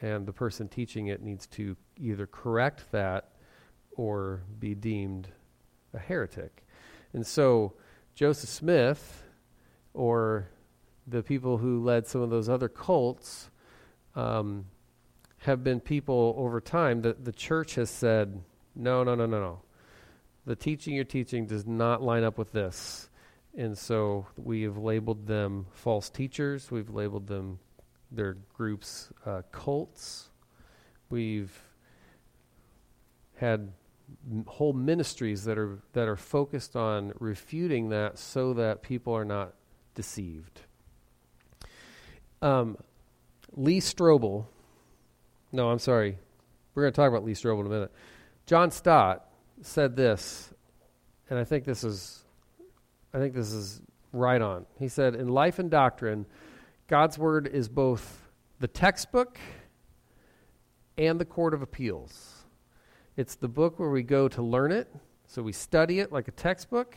and 0.00 0.26
the 0.26 0.32
person 0.32 0.68
teaching 0.68 1.08
it 1.08 1.22
needs 1.22 1.46
to 1.48 1.76
either 1.96 2.26
correct 2.26 2.90
that 2.92 3.32
or 3.92 4.42
be 4.58 4.74
deemed 4.74 5.28
a 5.92 5.98
heretic. 5.98 6.64
And 7.12 7.26
so, 7.26 7.74
Joseph 8.14 8.50
Smith, 8.50 9.24
or 9.94 10.48
the 11.06 11.22
people 11.22 11.58
who 11.58 11.82
led 11.82 12.06
some 12.06 12.20
of 12.20 12.30
those 12.30 12.48
other 12.48 12.68
cults, 12.68 13.50
um, 14.14 14.66
have 15.38 15.62
been 15.62 15.80
people 15.80 16.34
over 16.36 16.60
time 16.60 17.02
that 17.02 17.24
the 17.24 17.32
church 17.32 17.76
has 17.76 17.90
said, 17.90 18.42
no, 18.74 19.04
no, 19.04 19.14
no, 19.14 19.26
no, 19.26 19.40
no. 19.40 19.60
The 20.46 20.56
teaching 20.56 20.94
you're 20.94 21.04
teaching 21.04 21.46
does 21.46 21.66
not 21.66 22.02
line 22.02 22.24
up 22.24 22.38
with 22.38 22.52
this. 22.52 23.08
And 23.56 23.76
so 23.76 24.26
we 24.36 24.62
have 24.62 24.76
labeled 24.78 25.26
them 25.26 25.66
false 25.72 26.08
teachers. 26.10 26.70
We've 26.70 26.90
labeled 26.90 27.26
them, 27.26 27.58
their 28.10 28.36
groups, 28.54 29.10
uh, 29.26 29.42
cults. 29.52 30.30
We've 31.10 31.60
had 33.36 33.72
whole 34.46 34.72
ministries 34.72 35.44
that 35.44 35.58
are 35.58 35.78
that 35.92 36.08
are 36.08 36.16
focused 36.16 36.76
on 36.76 37.12
refuting 37.18 37.90
that 37.90 38.18
so 38.18 38.54
that 38.54 38.82
people 38.82 39.12
are 39.12 39.24
not 39.24 39.54
deceived. 39.94 40.60
Um, 42.40 42.76
Lee 43.54 43.80
Strobel, 43.80 44.46
no, 45.52 45.70
I'm 45.70 45.78
sorry. 45.78 46.18
We're 46.74 46.82
going 46.84 46.92
to 46.92 46.96
talk 46.96 47.08
about 47.08 47.24
Lee 47.24 47.32
Strobel 47.32 47.60
in 47.60 47.66
a 47.66 47.70
minute. 47.70 47.92
John 48.46 48.70
Stott 48.70 49.28
said 49.62 49.96
this, 49.96 50.52
and 51.28 51.38
I 51.38 51.44
think 51.44 51.64
this 51.64 51.84
is, 51.84 52.24
I 53.12 53.18
think 53.18 53.34
this 53.34 53.52
is 53.52 53.82
right 54.12 54.40
on. 54.40 54.66
He 54.78 54.88
said, 54.88 55.14
"In 55.14 55.28
life 55.28 55.58
and 55.58 55.70
doctrine, 55.70 56.26
God's 56.86 57.18
word 57.18 57.46
is 57.46 57.68
both 57.68 58.28
the 58.60 58.68
textbook 58.68 59.38
and 60.96 61.20
the 61.20 61.24
court 61.24 61.54
of 61.54 61.62
appeals. 61.62 62.44
It's 63.16 63.34
the 63.34 63.48
book 63.48 63.78
where 63.78 63.90
we 63.90 64.02
go 64.02 64.28
to 64.28 64.42
learn 64.42 64.72
it, 64.72 64.88
so 65.26 65.42
we 65.42 65.52
study 65.52 66.00
it 66.00 66.12
like 66.12 66.28
a 66.28 66.32
textbook, 66.32 66.96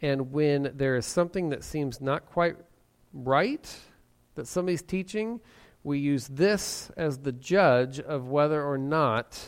and 0.00 0.32
when 0.32 0.72
there 0.74 0.96
is 0.96 1.06
something 1.06 1.50
that 1.50 1.64
seems 1.64 2.00
not 2.00 2.26
quite 2.26 2.56
right 3.12 3.76
that 4.34 4.46
somebody's 4.46 4.82
teaching." 4.82 5.40
We 5.86 6.00
use 6.00 6.26
this 6.26 6.90
as 6.96 7.18
the 7.18 7.30
judge 7.30 8.00
of 8.00 8.26
whether 8.26 8.60
or 8.60 8.76
not 8.76 9.38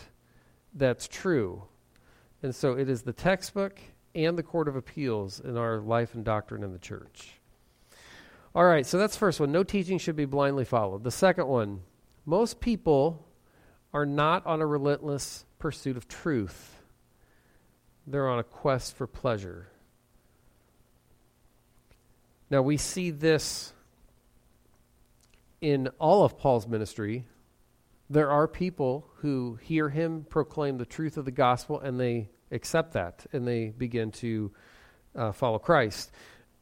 that's 0.73 1.09
true. 1.09 1.65
And 2.45 2.55
so 2.55 2.75
it 2.79 2.89
is 2.89 3.03
the 3.03 3.13
textbook 3.13 3.81
and 4.15 4.39
the 4.39 4.45
court 4.45 4.69
of 4.69 4.77
appeals 4.77 5.41
in 5.41 5.57
our 5.57 5.81
life 5.81 6.15
and 6.15 6.25
doctrine 6.25 6.63
in 6.63 6.73
the 6.73 6.79
church. 6.79 7.33
All 8.55 8.65
right, 8.65 8.87
so 8.87 8.99
that's 8.99 9.17
first 9.17 9.41
one. 9.41 9.51
No 9.51 9.65
teaching 9.65 9.99
should 9.99 10.15
be 10.15 10.27
blindly 10.27 10.65
followed. 10.65 11.03
The 11.03 11.11
second 11.11 11.49
one, 11.49 11.81
most 12.25 12.61
people 12.61 13.27
are 13.93 14.07
not 14.07 14.47
on 14.47 14.61
a 14.61 14.67
relentless 14.67 15.45
pursuit 15.59 15.97
of 15.97 16.07
truth. 16.07 16.77
They're 18.07 18.29
on 18.29 18.39
a 18.39 18.45
quest 18.45 18.95
for 18.95 19.09
pleasure. 19.09 19.67
Now 22.49 22.63
we 22.63 22.77
see 22.77 23.11
this 23.11 23.73
in 25.61 25.89
all 25.99 26.25
of 26.25 26.39
Paul's 26.39 26.67
ministry, 26.67 27.27
there 28.11 28.31
are 28.31 28.49
people 28.49 29.07
who 29.17 29.59
hear 29.63 29.89
him 29.89 30.25
proclaim 30.29 30.79
the 30.79 30.87
truth 30.87 31.17
of 31.17 31.25
the 31.25 31.31
gospel 31.31 31.81
and 31.81 31.99
they 31.99 32.31
accept 32.51 32.93
that 32.93 33.27
and 33.33 33.47
they 33.47 33.69
begin 33.69 34.11
to 34.11 34.53
uh, 35.15 35.33
follow 35.33 35.59
Christ. 35.59 36.11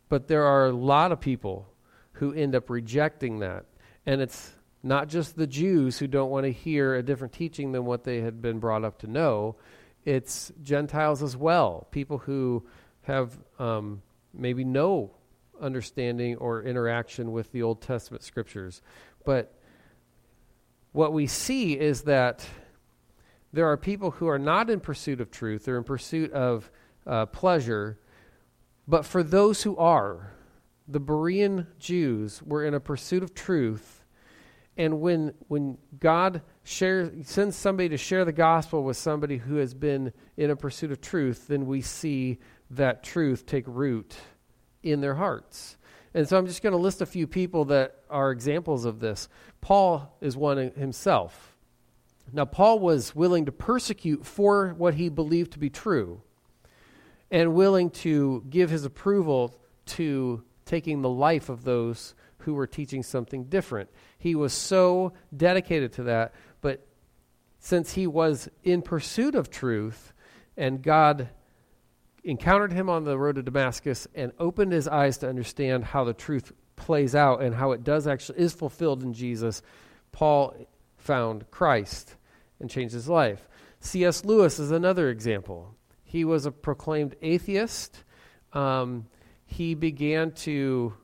But 0.09 0.29
there 0.29 0.45
are 0.45 0.67
a 0.67 0.73
lot 0.73 1.13
of 1.13 1.21
people 1.21 1.69
who 2.13 2.33
end 2.33 2.55
up 2.55 2.71
rejecting 2.71 3.41
that. 3.41 3.67
And 4.07 4.21
it's 4.21 4.53
not 4.83 5.09
just 5.09 5.37
the 5.37 5.47
Jews 5.47 5.99
who 5.99 6.07
don't 6.07 6.31
want 6.31 6.45
to 6.45 6.53
hear 6.53 6.95
a 6.95 7.03
different 7.03 7.33
teaching 7.33 7.73
than 7.73 7.85
what 7.85 8.05
they 8.05 8.21
had 8.21 8.41
been 8.41 8.59
brought 8.59 8.85
up 8.85 8.99
to 9.01 9.07
know, 9.07 9.57
it's 10.05 10.53
Gentiles 10.63 11.23
as 11.23 11.37
well, 11.37 11.89
people 11.91 12.19
who 12.19 12.65
have 13.03 13.37
um, 13.59 14.03
maybe 14.33 14.65
no 14.65 15.16
understanding 15.61 16.37
or 16.37 16.63
interaction 16.63 17.33
with 17.33 17.53
the 17.53 17.63
Old 17.63 17.81
Testament 17.83 18.23
scriptures. 18.23 18.83
But 19.25 19.55
what 20.93 21.13
we 21.13 21.27
see 21.27 21.79
is 21.79 22.03
that 22.03 22.47
there 23.53 23.67
are 23.71 23.77
people 23.77 24.13
who 24.13 24.29
are 24.29 24.39
not 24.39 24.71
in 24.71 24.81
pursuit 24.81 25.21
of 25.21 25.31
truth, 25.31 25.65
they're 25.65 25.79
in 25.79 25.85
pursuit 25.85 26.33
of 26.33 26.71
uh, 27.07 27.27
pleasure. 27.27 27.99
But 28.89 29.05
for 29.05 29.23
those 29.23 29.63
who 29.63 29.77
are, 29.77 30.33
the 30.89 31.01
Berean 31.01 31.67
Jews 31.79 32.43
were 32.43 32.65
in 32.65 32.75
a 32.75 32.81
pursuit 32.81 33.23
of 33.23 33.35
truth. 33.35 34.05
And 34.77 35.01
when, 35.01 35.35
when 35.49 35.79
God 35.99 36.43
sends 36.65 37.57
somebody 37.57 37.89
to 37.89 37.97
share 37.97 38.25
the 38.25 38.33
gospel 38.33 38.85
with 38.85 38.97
somebody 38.97 39.39
who 39.39 39.57
has 39.57 39.75
been 39.75 40.13
in 40.37 40.51
a 40.51 40.57
pursuit 40.57 40.93
of 40.93 41.01
truth, 41.01 41.49
then 41.49 41.67
we 41.67 41.81
see 41.81 42.39
that 42.71 43.03
truth 43.03 43.47
take 43.47 43.65
root 43.67 44.17
in 44.83 45.01
their 45.01 45.15
hearts. 45.15 45.77
And 46.15 46.29
so 46.29 46.39
I'm 46.39 46.47
just 46.47 46.63
going 46.63 46.73
to 46.73 46.79
list 46.79 47.03
a 47.03 47.07
few 47.07 47.27
people 47.27 47.67
that 47.67 47.97
are 48.09 48.31
examples 48.31 48.85
of 48.85 49.01
this. 49.01 49.29
Paul 49.61 50.17
is 50.21 50.37
one 50.37 50.73
himself. 50.77 51.57
Now, 52.33 52.45
Paul 52.45 52.79
was 52.79 53.15
willing 53.15 53.45
to 53.47 53.53
persecute 53.53 54.25
for 54.27 54.75
what 54.79 54.95
he 54.95 55.09
believed 55.09 55.53
to 55.53 55.59
be 55.59 55.71
true 55.71 56.23
and 57.31 57.55
willing 57.55 57.91
to 57.91 58.45
give 58.49 58.71
his 58.71 58.85
approval 58.85 59.61
to 59.87 60.43
taking 60.65 61.03
the 61.03 61.09
life 61.09 61.49
of 61.49 61.65
those 61.65 62.15
who 62.39 62.55
were 62.55 62.67
teaching 62.67 63.03
something 63.03 63.45
different. 63.45 63.91
He 64.19 64.35
was 64.35 64.53
so 64.53 65.13
dedicated 65.37 65.93
to 65.95 66.05
that, 66.05 66.35
but 66.61 66.87
since 67.59 67.95
he 67.95 68.07
was 68.07 68.49
in 68.63 68.83
pursuit 68.83 69.35
of 69.35 69.51
truth 69.51 70.13
and 70.57 70.83
God 70.83 71.29
encountered 72.27 72.73
him 72.73 72.91
on 72.91 73.05
the 73.05 73.17
road 73.17 73.37
to 73.37 73.43
Damascus 73.43 74.09
and 74.15 74.33
opened 74.39 74.73
his 74.73 74.89
eyes 74.89 75.19
to 75.19 75.29
understand 75.29 75.85
how 75.85 76.05
the 76.05 76.13
truth 76.13 76.53
plays 76.75 77.15
out 77.15 77.41
and 77.41 77.55
how 77.55 77.73
it 77.73 77.85
does 77.85 78.07
actually 78.07 78.41
is 78.41 78.53
fulfilled 78.53 79.03
in 79.03 79.13
Jesus, 79.13 79.63
Paul 80.13 80.55
found 80.99 81.51
Christ 81.51 82.17
and 82.61 82.69
changed 82.69 82.95
his 82.95 83.09
life. 83.09 83.49
C.S. 83.81 84.25
Lewis 84.25 84.59
is 84.59 84.73
another 84.73 85.09
example. 85.09 85.75
He 86.03 86.25
was 86.25 86.47
a 86.47 86.51
proclaimed 86.51 87.15
atheist. 87.23 88.03
Um, 88.53 89.07
he 89.45 89.75
began 89.75 90.33
to, 90.33 90.95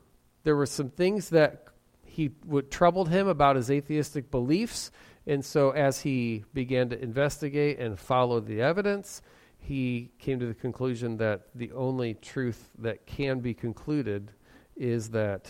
there 0.43 0.55
were 0.57 0.65
some 0.65 0.89
things 0.89 1.29
that 1.29 1.67
he 2.03 2.31
would 2.45 2.69
troubled 2.69 3.09
him 3.09 3.27
about 3.27 3.55
his 3.55 3.71
atheistic 3.71 4.29
beliefs. 4.29 4.91
And 5.25 5.43
so 5.43 5.71
as 5.71 6.01
he 6.01 6.43
began 6.53 6.89
to 6.89 7.01
investigate 7.01 7.79
and 7.79 7.97
follow 7.97 8.41
the 8.41 8.61
evidence, 8.61 9.21
he 9.63 10.11
came 10.19 10.39
to 10.39 10.45
the 10.45 10.53
conclusion 10.53 11.15
that 11.17 11.47
the 11.55 11.71
only 11.71 12.15
truth 12.15 12.69
that 12.79 13.05
can 13.05 13.39
be 13.39 13.53
concluded 13.53 14.31
is 14.75 15.09
that 15.11 15.49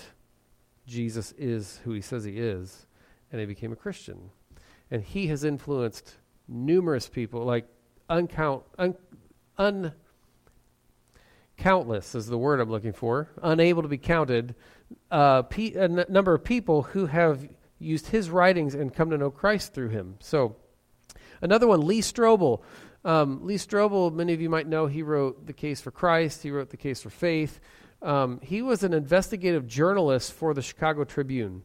Jesus 0.86 1.34
is 1.36 1.80
who 1.84 1.94
he 1.94 2.02
says 2.02 2.24
he 2.24 2.38
is, 2.38 2.86
and 3.32 3.40
he 3.40 3.48
became 3.48 3.72
a 3.72 3.76
Christian. 3.76 4.30
And 4.92 5.02
he 5.02 5.28
has 5.28 5.44
influenced 5.44 6.14
numerous 6.48 7.10
people, 7.10 7.44
like 7.44 7.66
uncount, 8.08 8.64
un, 8.78 8.96
un, 9.58 9.94
countless 11.58 12.14
is 12.14 12.28
the 12.28 12.38
word 12.38 12.60
I'm 12.60 12.70
looking 12.70 12.94
for, 12.94 13.30
unable 13.42 13.82
to 13.82 13.88
be 13.88 13.98
counted, 13.98 14.54
uh, 15.10 15.42
pe- 15.44 15.74
a 15.74 15.86
n- 15.86 16.06
number 16.08 16.36
of 16.36 16.44
people 16.44 16.84
who 16.84 17.08
have 17.08 17.50
used 17.80 18.08
his 18.08 18.30
writings 18.30 18.76
and 18.76 18.94
come 18.94 19.10
to 19.10 19.18
know 19.18 19.32
Christ 19.32 19.74
through 19.74 19.90
him. 19.90 20.18
So, 20.20 20.56
another 21.42 21.66
one, 21.66 21.82
Lee 21.82 22.02
Strobel. 22.02 22.62
Um, 23.06 23.46
Lee 23.46 23.56
Strobel, 23.56 24.14
many 24.14 24.34
of 24.34 24.42
you 24.42 24.50
might 24.50 24.68
know, 24.68 24.88
he 24.88 25.04
wrote 25.04 25.46
The 25.46 25.54
Case 25.54 25.82
for 25.82 25.92
Christ, 25.92 26.44
he 26.44 26.52
wrote 26.52 26.70
The 26.70 26.78
Case 26.78 27.02
for 27.02 27.10
Faith. 27.10 27.60
Um, 28.02 28.40
he 28.42 28.62
was 28.62 28.84
an 28.84 28.94
investigative 28.94 29.68
journalist 29.68 30.34
for 30.34 30.54
the 30.54 30.62
Chicago 30.62 31.04
Tribune, 31.04 31.64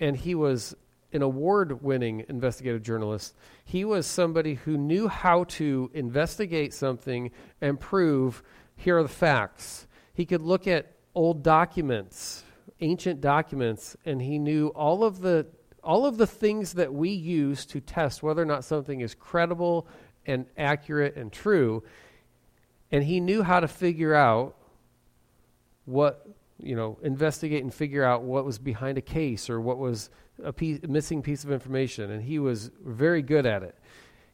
and 0.00 0.16
he 0.16 0.34
was 0.34 0.74
an 1.12 1.22
award 1.22 1.82
winning 1.82 2.24
investigative 2.28 2.82
journalist. 2.82 3.34
He 3.64 3.84
was 3.84 4.06
somebody 4.06 4.54
who 4.54 4.76
knew 4.76 5.08
how 5.08 5.44
to 5.44 5.90
investigate 5.94 6.74
something 6.74 7.30
and 7.60 7.80
prove 7.80 8.42
here 8.76 8.98
are 8.98 9.02
the 9.02 9.08
facts. 9.08 9.86
He 10.12 10.26
could 10.26 10.42
look 10.42 10.66
at 10.66 10.92
old 11.14 11.42
documents, 11.42 12.44
ancient 12.80 13.20
documents, 13.20 13.96
and 14.04 14.20
he 14.20 14.38
knew 14.38 14.68
all 14.68 15.04
of 15.04 15.20
the 15.20 15.46
all 15.82 16.04
of 16.04 16.18
the 16.18 16.26
things 16.26 16.74
that 16.74 16.92
we 16.92 17.08
use 17.08 17.64
to 17.64 17.80
test 17.80 18.22
whether 18.22 18.42
or 18.42 18.44
not 18.44 18.64
something 18.64 19.00
is 19.00 19.14
credible 19.14 19.86
and 20.28 20.46
accurate 20.56 21.16
and 21.16 21.32
true. 21.32 21.82
And 22.92 23.02
he 23.02 23.18
knew 23.18 23.42
how 23.42 23.58
to 23.58 23.66
figure 23.66 24.14
out 24.14 24.54
what, 25.86 26.28
you 26.62 26.76
know, 26.76 26.98
investigate 27.02 27.64
and 27.64 27.74
figure 27.74 28.04
out 28.04 28.22
what 28.22 28.44
was 28.44 28.58
behind 28.58 28.98
a 28.98 29.02
case 29.02 29.50
or 29.50 29.60
what 29.60 29.78
was 29.78 30.10
a 30.44 30.52
piece, 30.52 30.80
missing 30.86 31.22
piece 31.22 31.42
of 31.42 31.50
information. 31.50 32.10
And 32.10 32.22
he 32.22 32.38
was 32.38 32.70
very 32.84 33.22
good 33.22 33.46
at 33.46 33.62
it. 33.62 33.74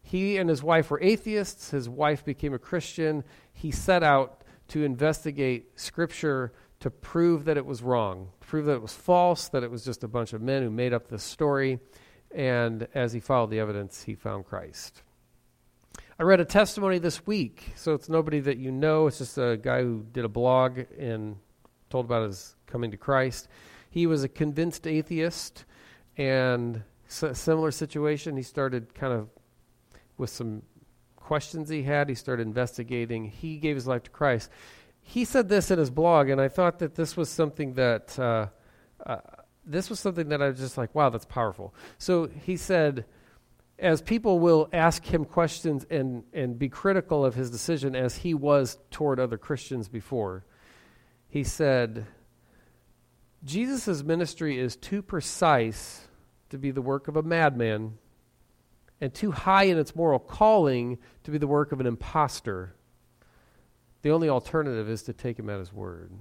He 0.03 0.37
and 0.37 0.51
his 0.51 0.63
wife 0.63 0.91
were 0.91 1.01
atheists. 1.01 1.71
His 1.71 1.89
wife 1.89 2.25
became 2.25 2.53
a 2.53 2.59
Christian. 2.59 3.25
He 3.53 3.71
set 3.71 4.03
out 4.03 4.43
to 4.69 4.85
investigate 4.85 5.79
Scripture 5.81 6.53
to 6.81 6.91
prove 6.91 7.47
that 7.47 7.57
it 7.57 7.65
was 7.65 7.83
wrong, 7.83 8.29
prove 8.41 8.67
that 8.67 8.75
it 8.75 8.83
was 8.83 8.93
false, 8.93 9.49
that 9.49 9.63
it 9.63 9.71
was 9.71 9.85
just 9.85 10.05
a 10.05 10.09
bunch 10.09 10.33
of 10.33 10.43
men 10.43 10.63
who 10.63 10.71
made 10.71 10.93
up 10.93 11.09
this 11.09 11.23
story. 11.23 11.79
And 12.35 12.89
as 12.95 13.13
he 13.13 13.21
followed 13.21 13.51
the 13.51 13.61
evidence, 13.61 14.03
he 14.03 14.15
found 14.15 14.45
Christ. 14.45 15.04
I 16.17 16.23
read 16.23 16.39
a 16.39 16.45
testimony 16.45 16.99
this 16.99 17.27
week, 17.27 17.73
so 17.75 17.93
it's 17.93 18.09
nobody 18.09 18.39
that 18.39 18.57
you 18.57 18.71
know. 18.71 19.09
It's 19.09 19.19
just 19.19 19.37
a 19.37 19.59
guy 19.61 19.83
who 19.83 20.07
did 20.13 20.25
a 20.25 20.29
blog 20.29 20.79
and 20.97 21.37
told 21.91 22.05
about 22.05 22.29
his 22.29 22.55
coming 22.67 22.93
to 22.93 22.97
Christ. 22.97 23.49
He 23.91 24.07
was 24.07 24.23
a 24.23 24.29
convinced 24.29 24.87
atheist, 24.87 25.65
and 26.17 26.85
similar 27.09 27.73
situation. 27.73 28.37
He 28.37 28.45
started 28.45 28.95
kind 28.95 29.13
of 29.13 29.29
with 30.17 30.31
some 30.31 30.63
questions 31.17 31.69
he 31.69 31.83
had. 31.83 32.09
He 32.09 32.15
started 32.15 32.47
investigating. 32.47 33.25
He 33.25 33.57
gave 33.57 33.75
his 33.75 33.89
life 33.89 34.05
to 34.05 34.11
Christ. 34.11 34.51
He 35.03 35.25
said 35.25 35.49
this 35.49 35.73
in 35.73 35.81
his 35.81 35.91
blog, 35.91 36.29
and 36.29 36.41
I 36.41 36.47
thought 36.47 36.79
that 36.79 36.95
this 36.95 37.17
was 37.17 37.29
something 37.29 37.75
that 37.75 38.17
uh, 38.21 38.47
uh, 39.05 39.17
this 39.67 39.91
was 39.91 39.99
something 39.99 40.29
that 40.29 40.41
I 40.41 40.51
was 40.51 40.61
just 40.61 40.79
like, 40.79 40.95
wow, 40.95 41.11
that's 41.11 41.25
powerful. 41.25 41.75
So 41.99 42.29
he 42.45 42.57
said 42.57 43.05
as 43.79 44.01
people 44.01 44.39
will 44.39 44.69
ask 44.73 45.05
him 45.05 45.25
questions 45.25 45.85
and, 45.91 46.25
and 46.33 46.59
be 46.59 46.69
critical 46.69 47.25
of 47.25 47.35
his 47.35 47.51
decision 47.51 47.97
as 47.97 48.17
he 48.17 48.35
was 48.35 48.79
toward 48.91 49.19
other 49.19 49.37
Christians 49.37 49.89
before, 49.89 50.45
he 51.29 51.43
said, 51.43 52.07
Jesus' 53.45 54.03
ministry 54.03 54.59
is 54.59 54.77
too 54.77 55.03
precise 55.03 56.07
to 56.51 56.59
be 56.59 56.71
the 56.71 56.83
work 56.83 57.09
of 57.09 57.17
a 57.17 57.23
madman 57.23 57.99
and 59.01 59.13
too 59.13 59.33
high 59.33 59.65
in 59.65 59.77
its 59.77 59.97
moral 59.97 60.21
calling 60.21 60.99
to 61.25 61.31
be 61.31 61.39
the 61.39 61.49
work 61.49 61.73
of 61.73 61.81
an 61.81 61.87
impostor. 61.87 62.75
The 64.03 64.11
only 64.11 64.29
alternative 64.29 64.89
is 64.89 65.03
to 65.05 65.13
take 65.13 65.39
him 65.39 65.51
at 65.51 65.59
his 65.59 65.73
word. 65.73 66.13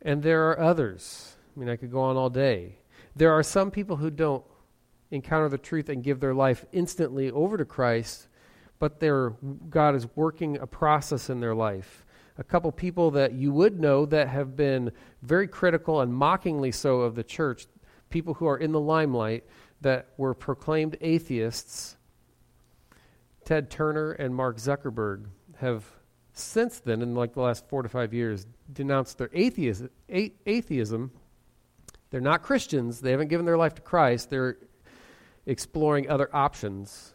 And 0.00 0.22
there 0.22 0.48
are 0.50 0.58
others. 0.58 1.36
I 1.54 1.60
mean, 1.60 1.68
I 1.68 1.76
could 1.76 1.92
go 1.92 2.00
on 2.00 2.16
all 2.16 2.30
day 2.30 2.78
there 3.18 3.32
are 3.32 3.42
some 3.42 3.70
people 3.70 3.96
who 3.96 4.10
don't 4.10 4.44
encounter 5.10 5.48
the 5.48 5.58
truth 5.58 5.88
and 5.88 6.04
give 6.04 6.20
their 6.20 6.34
life 6.34 6.64
instantly 6.72 7.30
over 7.32 7.56
to 7.56 7.64
Christ, 7.64 8.28
but 8.78 9.00
God 9.70 9.96
is 9.96 10.06
working 10.14 10.58
a 10.58 10.66
process 10.66 11.28
in 11.28 11.40
their 11.40 11.54
life. 11.54 12.06
A 12.38 12.44
couple 12.44 12.70
people 12.70 13.10
that 13.12 13.32
you 13.32 13.52
would 13.52 13.80
know 13.80 14.06
that 14.06 14.28
have 14.28 14.54
been 14.54 14.92
very 15.22 15.48
critical 15.48 16.00
and 16.00 16.14
mockingly 16.14 16.70
so 16.70 17.00
of 17.00 17.16
the 17.16 17.24
church, 17.24 17.66
people 18.08 18.34
who 18.34 18.46
are 18.46 18.56
in 18.56 18.70
the 18.70 18.80
limelight 18.80 19.44
that 19.80 20.10
were 20.16 20.34
proclaimed 20.34 20.96
atheists. 21.00 21.96
Ted 23.44 23.68
Turner 23.68 24.12
and 24.12 24.32
Mark 24.32 24.58
Zuckerberg 24.58 25.24
have 25.56 25.84
since 26.32 26.78
then, 26.78 27.02
in 27.02 27.16
like 27.16 27.34
the 27.34 27.40
last 27.40 27.68
four 27.68 27.82
to 27.82 27.88
five 27.88 28.14
years, 28.14 28.46
denounced 28.72 29.18
their 29.18 29.30
atheism, 29.32 29.90
atheism 30.08 31.10
they're 32.10 32.20
not 32.20 32.42
Christians. 32.42 33.00
They 33.00 33.10
haven't 33.10 33.28
given 33.28 33.46
their 33.46 33.56
life 33.56 33.74
to 33.74 33.82
Christ. 33.82 34.30
They're 34.30 34.56
exploring 35.46 36.08
other 36.08 36.28
options. 36.32 37.14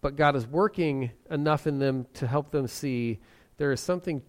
But 0.00 0.16
God 0.16 0.34
is 0.34 0.46
working 0.46 1.10
enough 1.30 1.66
in 1.66 1.78
them 1.78 2.06
to 2.14 2.26
help 2.26 2.50
them 2.50 2.66
see 2.66 3.20
there 3.58 3.72
is 3.72 3.80
something, 3.80 4.22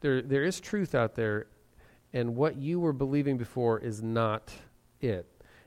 there, 0.00 0.20
there 0.20 0.44
is 0.44 0.60
truth 0.60 0.94
out 0.94 1.14
there, 1.14 1.46
and 2.12 2.36
what 2.36 2.56
you 2.56 2.80
were 2.80 2.92
believing 2.92 3.38
before 3.38 3.78
is 3.78 4.02
not 4.02 4.52
it. 5.00 5.26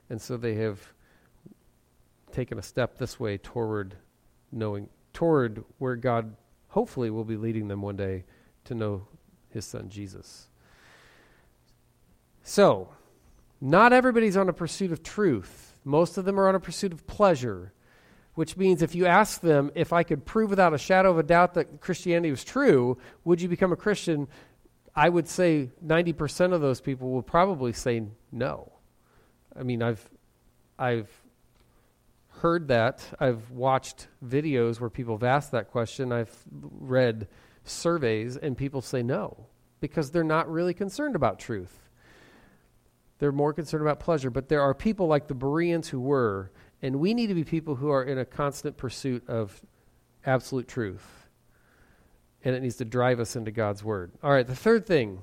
And 0.09 0.21
so 0.21 0.37
they 0.37 0.55
have 0.55 0.79
taken 2.31 2.59
a 2.59 2.61
step 2.61 2.97
this 2.97 3.19
way 3.19 3.37
toward 3.37 3.95
knowing, 4.51 4.87
toward 5.13 5.63
where 5.79 5.95
God 5.95 6.35
hopefully 6.67 7.09
will 7.09 7.25
be 7.25 7.37
leading 7.37 7.67
them 7.67 7.81
one 7.81 7.95
day 7.95 8.23
to 8.65 8.75
know 8.75 9.07
his 9.49 9.65
son 9.65 9.89
Jesus. 9.89 10.47
So, 12.43 12.89
not 13.61 13.93
everybody's 13.93 14.35
on 14.35 14.49
a 14.49 14.53
pursuit 14.53 14.91
of 14.91 15.03
truth. 15.03 15.75
Most 15.83 16.17
of 16.17 16.25
them 16.25 16.39
are 16.39 16.49
on 16.49 16.55
a 16.55 16.59
pursuit 16.59 16.91
of 16.91 17.05
pleasure, 17.05 17.73
which 18.33 18.57
means 18.57 18.81
if 18.81 18.95
you 18.95 19.05
ask 19.05 19.41
them, 19.41 19.71
if 19.75 19.93
I 19.93 20.01
could 20.03 20.25
prove 20.25 20.49
without 20.49 20.73
a 20.73 20.79
shadow 20.79 21.11
of 21.11 21.19
a 21.19 21.23
doubt 21.23 21.53
that 21.53 21.79
Christianity 21.79 22.31
was 22.31 22.43
true, 22.43 22.97
would 23.23 23.39
you 23.39 23.47
become 23.47 23.71
a 23.71 23.75
Christian? 23.75 24.27
I 24.95 25.09
would 25.09 25.27
say 25.27 25.69
90% 25.85 26.53
of 26.53 26.61
those 26.61 26.81
people 26.81 27.11
will 27.11 27.21
probably 27.21 27.71
say 27.71 28.03
no. 28.31 28.71
I 29.55 29.63
mean, 29.63 29.83
I've, 29.83 30.09
I've 30.79 31.09
heard 32.39 32.69
that. 32.69 33.03
I've 33.19 33.51
watched 33.51 34.07
videos 34.25 34.79
where 34.79 34.89
people 34.89 35.15
have 35.15 35.23
asked 35.23 35.51
that 35.51 35.69
question. 35.69 36.11
I've 36.11 36.35
read 36.49 37.27
surveys, 37.63 38.37
and 38.37 38.57
people 38.57 38.81
say 38.81 39.03
no 39.03 39.45
because 39.79 40.11
they're 40.11 40.23
not 40.23 40.49
really 40.49 40.73
concerned 40.73 41.15
about 41.15 41.39
truth. 41.39 41.90
They're 43.21 43.31
more 43.31 43.53
concerned 43.53 43.83
about 43.83 43.99
pleasure. 43.99 44.31
But 44.31 44.49
there 44.49 44.63
are 44.63 44.73
people 44.73 45.05
like 45.05 45.27
the 45.27 45.35
Bereans 45.35 45.87
who 45.87 45.99
were, 45.99 46.51
and 46.81 46.95
we 46.95 47.13
need 47.13 47.27
to 47.27 47.35
be 47.35 47.43
people 47.43 47.75
who 47.75 47.91
are 47.91 48.03
in 48.03 48.17
a 48.17 48.25
constant 48.25 48.77
pursuit 48.77 49.29
of 49.29 49.61
absolute 50.25 50.67
truth. 50.67 51.27
And 52.43 52.55
it 52.55 52.63
needs 52.63 52.77
to 52.77 52.85
drive 52.85 53.19
us 53.19 53.35
into 53.35 53.51
God's 53.51 53.83
Word. 53.83 54.11
All 54.23 54.31
right, 54.31 54.47
the 54.47 54.55
third 54.55 54.87
thing 54.87 55.21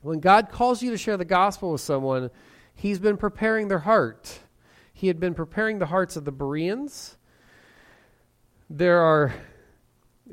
when 0.00 0.18
God 0.18 0.50
calls 0.50 0.82
you 0.82 0.90
to 0.90 0.98
share 0.98 1.16
the 1.16 1.24
gospel 1.24 1.70
with 1.70 1.80
someone, 1.80 2.28
He's 2.74 2.98
been 2.98 3.16
preparing 3.16 3.68
their 3.68 3.78
heart. 3.78 4.40
He 4.92 5.06
had 5.06 5.20
been 5.20 5.34
preparing 5.34 5.78
the 5.78 5.86
hearts 5.86 6.16
of 6.16 6.24
the 6.24 6.32
Bereans. 6.32 7.16
There 8.68 8.98
are, 8.98 9.32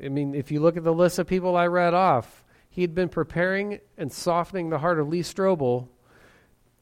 I 0.04 0.08
mean, 0.08 0.34
if 0.34 0.50
you 0.50 0.58
look 0.58 0.76
at 0.76 0.82
the 0.82 0.92
list 0.92 1.20
of 1.20 1.28
people 1.28 1.56
I 1.56 1.68
read 1.68 1.94
off, 1.94 2.44
he 2.68 2.82
had 2.82 2.96
been 2.96 3.10
preparing 3.10 3.78
and 3.96 4.10
softening 4.12 4.70
the 4.70 4.78
heart 4.78 4.98
of 4.98 5.06
Lee 5.06 5.22
Strobel 5.22 5.86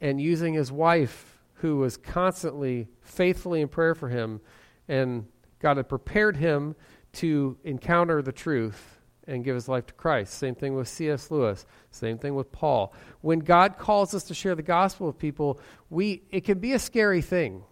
and 0.01 0.21
using 0.21 0.55
his 0.55 0.71
wife, 0.71 1.39
who 1.55 1.77
was 1.77 1.97
constantly 1.97 2.89
faithfully 3.01 3.61
in 3.61 3.69
prayer 3.69 3.95
for 3.95 4.09
him, 4.09 4.41
and 4.87 5.27
God 5.61 5.77
had 5.77 5.89
prepared 5.89 6.37
him 6.37 6.77
to 7.15 7.57
encounter 7.65 8.23
the 8.23 8.33
truth 8.33 8.99
and 9.27 9.45
give 9.45 9.55
his 9.55 9.69
life 9.69 9.87
to 9.87 9.95
Christ. 9.95 10.35
Same 10.35 10.55
thing 10.55 10.75
with 10.75 10.89
C.S. 10.89 11.31
Lewis. 11.31 11.67
Same 11.91 12.17
thing 12.17 12.35
with 12.35 12.51
Paul. 12.51 12.95
When 13.21 13.41
God 13.41 13.77
calls 13.77 14.15
us 14.15 14.25
to 14.25 14.35
share 14.35 14.55
the 14.55 14.63
gospel 14.63 15.07
with 15.07 15.19
people, 15.19 15.61
we 15.91 16.23
it 16.31 16.45
can 16.45 16.59
be 16.59 16.73
a 16.73 16.79
scary 16.79 17.21
thing. 17.21 17.65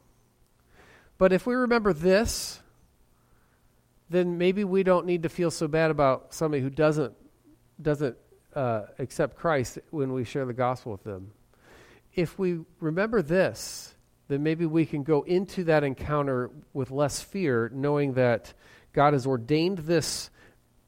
But 1.19 1.33
if 1.33 1.47
we 1.47 1.55
remember 1.55 1.93
this, 1.93 2.61
then 4.11 4.37
maybe 4.37 4.65
we 4.65 4.83
don't 4.83 5.07
need 5.07 5.23
to 5.23 5.29
feel 5.29 5.51
so 5.51 5.67
bad 5.67 5.91
about 5.91 6.35
somebody 6.35 6.63
who 6.63 6.71
doesn't 6.71 7.15
doesn't 7.81 8.17
uh, 8.55 8.83
accept 8.99 9.37
Christ 9.37 9.79
when 9.91 10.13
we 10.13 10.25
share 10.25 10.45
the 10.45 10.53
gospel 10.53 10.93
with 10.93 11.05
them 11.05 11.33
if 12.17 12.39
we 12.39 12.61
remember 12.81 13.23
this, 13.23 13.95
then 14.29 14.43
maybe 14.43 14.67
we 14.67 14.87
can 14.87 15.03
go 15.05 15.23
into 15.23 15.65
that 15.65 15.85
encounter 15.85 16.51
with 16.73 16.91
less 16.91 17.21
fear, 17.21 17.71
knowing 17.73 18.15
that 18.15 18.55
God 18.93 19.13
has 19.13 19.27
ordained 19.27 19.79
this, 19.79 20.31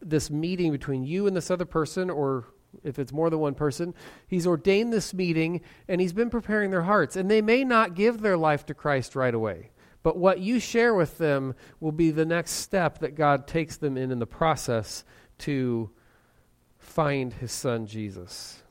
this 0.01 0.31
meeting 0.31 0.73
between 0.73 1.05
you 1.05 1.27
and 1.27 1.37
this 1.37 1.51
other 1.51 1.67
person, 1.67 2.11
or 2.11 2.47
if 2.83 2.99
it's 2.99 3.13
more 3.13 3.31
than 3.31 3.39
one 3.39 3.55
person, 3.55 3.95
He's 4.27 4.47
ordained 4.47 4.93
this 4.93 5.15
meeting 5.15 5.61
and 5.87 6.01
He's 6.01 6.15
been 6.15 6.31
preparing 6.31 6.71
their 6.71 6.83
hearts. 6.83 7.15
And 7.15 7.31
they 7.31 7.43
may 7.43 7.63
not 7.63 7.95
give 7.95 8.21
their 8.21 8.37
life 8.37 8.67
to 8.67 8.75
Christ 8.75 9.15
right 9.15 9.35
away. 9.35 9.71
But 10.03 10.17
what 10.17 10.41
you 10.41 10.59
share 10.59 10.95
with 10.95 11.19
them 11.19 11.55
will 11.81 11.93
be 11.93 12.11
the 12.11 12.25
next 12.25 12.53
step 12.53 13.01
that 13.01 13.15
God 13.15 13.47
takes 13.47 13.77
them 13.77 13.97
in 13.97 14.11
in 14.11 14.19
the 14.19 14.27
process 14.27 15.05
to 15.39 15.91
find 16.79 17.35
His 17.35 17.53
Son 17.53 17.87
Jesus. 17.87 18.63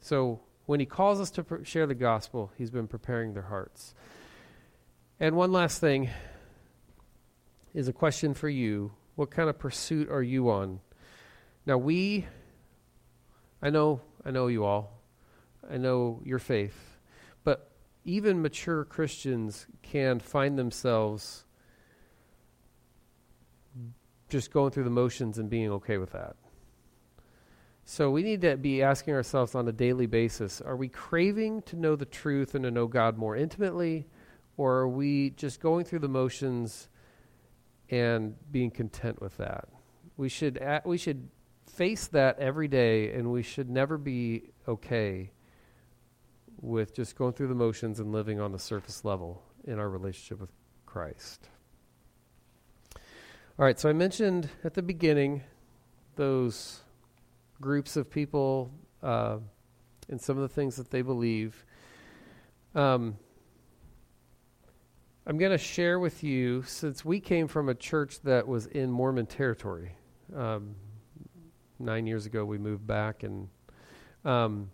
So 0.00 0.40
when 0.68 0.80
he 0.80 0.84
calls 0.84 1.18
us 1.18 1.30
to 1.30 1.42
pr- 1.42 1.64
share 1.64 1.86
the 1.86 1.94
gospel, 1.94 2.52
he's 2.58 2.70
been 2.70 2.86
preparing 2.86 3.32
their 3.32 3.44
hearts. 3.44 3.94
And 5.18 5.34
one 5.34 5.50
last 5.50 5.80
thing 5.80 6.10
is 7.72 7.88
a 7.88 7.92
question 7.94 8.34
for 8.34 8.50
you. 8.50 8.92
What 9.14 9.30
kind 9.30 9.48
of 9.48 9.58
pursuit 9.58 10.10
are 10.10 10.22
you 10.22 10.50
on? 10.50 10.80
Now 11.64 11.78
we 11.78 12.26
I 13.62 13.70
know 13.70 14.02
I 14.26 14.30
know 14.30 14.48
you 14.48 14.66
all. 14.66 15.00
I 15.70 15.78
know 15.78 16.20
your 16.22 16.38
faith. 16.38 16.98
But 17.44 17.70
even 18.04 18.42
mature 18.42 18.84
Christians 18.84 19.66
can 19.80 20.20
find 20.20 20.58
themselves 20.58 21.46
just 24.28 24.52
going 24.52 24.72
through 24.72 24.84
the 24.84 24.90
motions 24.90 25.38
and 25.38 25.48
being 25.48 25.70
okay 25.70 25.96
with 25.96 26.12
that. 26.12 26.36
So 27.90 28.10
we 28.10 28.22
need 28.22 28.42
to 28.42 28.58
be 28.58 28.82
asking 28.82 29.14
ourselves 29.14 29.54
on 29.54 29.66
a 29.66 29.72
daily 29.72 30.04
basis 30.04 30.60
are 30.60 30.76
we 30.76 30.88
craving 30.88 31.62
to 31.62 31.76
know 31.76 31.96
the 31.96 32.04
truth 32.04 32.54
and 32.54 32.64
to 32.64 32.70
know 32.70 32.86
God 32.86 33.16
more 33.16 33.34
intimately? 33.34 34.06
Or 34.58 34.80
are 34.80 34.88
we 34.88 35.30
just 35.30 35.58
going 35.58 35.86
through 35.86 36.00
the 36.00 36.08
motions 36.08 36.90
and 37.88 38.34
being 38.52 38.70
content 38.70 39.22
with 39.22 39.38
that? 39.38 39.70
We 40.18 40.28
should, 40.28 40.62
we 40.84 40.98
should 40.98 41.30
face 41.66 42.08
that 42.08 42.38
every 42.38 42.68
day, 42.68 43.14
and 43.14 43.32
we 43.32 43.42
should 43.42 43.70
never 43.70 43.96
be 43.96 44.50
okay 44.68 45.32
with 46.60 46.94
just 46.94 47.16
going 47.16 47.32
through 47.32 47.48
the 47.48 47.54
motions 47.54 48.00
and 48.00 48.12
living 48.12 48.38
on 48.38 48.52
the 48.52 48.58
surface 48.58 49.02
level 49.02 49.42
in 49.64 49.78
our 49.78 49.88
relationship 49.88 50.42
with 50.42 50.52
Christ. 50.84 51.48
All 53.58 53.64
right, 53.64 53.80
so 53.80 53.88
I 53.88 53.94
mentioned 53.94 54.50
at 54.62 54.74
the 54.74 54.82
beginning 54.82 55.42
those 56.16 56.82
groups 57.60 57.96
of 57.96 58.10
people 58.10 58.70
uh, 59.02 59.38
and 60.08 60.20
some 60.20 60.36
of 60.36 60.42
the 60.42 60.54
things 60.54 60.76
that 60.76 60.90
they 60.90 61.02
believe. 61.02 61.64
Um, 62.74 63.16
I'm 65.26 65.36
going 65.36 65.52
to 65.52 65.58
share 65.58 65.98
with 65.98 66.24
you, 66.24 66.62
since 66.62 67.04
we 67.04 67.20
came 67.20 67.48
from 67.48 67.68
a 67.68 67.74
church 67.74 68.20
that 68.22 68.48
was 68.48 68.66
in 68.66 68.90
Mormon 68.90 69.26
territory. 69.26 69.92
Um, 70.34 70.74
nine 71.78 72.06
years 72.06 72.24
ago, 72.24 72.46
we 72.46 72.56
moved 72.56 72.86
back, 72.86 73.24
and 73.24 73.48
um, 74.24 74.70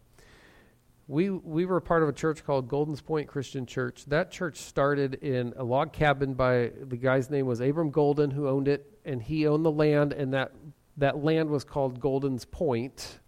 we 1.09 1.31
we 1.31 1.66
were 1.66 1.81
part 1.81 2.05
of 2.05 2.09
a 2.09 2.12
church 2.12 2.44
called 2.44 2.68
Golden's 2.68 3.01
Point 3.01 3.27
Christian 3.27 3.66
Church. 3.66 4.05
That 4.07 4.31
church 4.31 4.59
started 4.59 5.14
in 5.14 5.55
a 5.57 5.64
log 5.64 5.92
cabin 5.92 6.35
by 6.35 6.70
the 6.81 6.97
guy's 6.97 7.31
name 7.31 7.47
was 7.47 7.61
Abram 7.61 7.90
Golden, 7.90 8.31
who 8.31 8.49
owned 8.49 8.68
it, 8.68 8.99
and 9.05 9.20
he 9.20 9.49
owned 9.49 9.64
the 9.64 9.73
land, 9.73 10.12
and 10.12 10.33
that 10.35 10.53
that 10.96 11.22
land 11.22 11.50
was 11.50 11.64
called 11.64 12.00
Golden's 12.00 12.44
Point. 12.44 13.20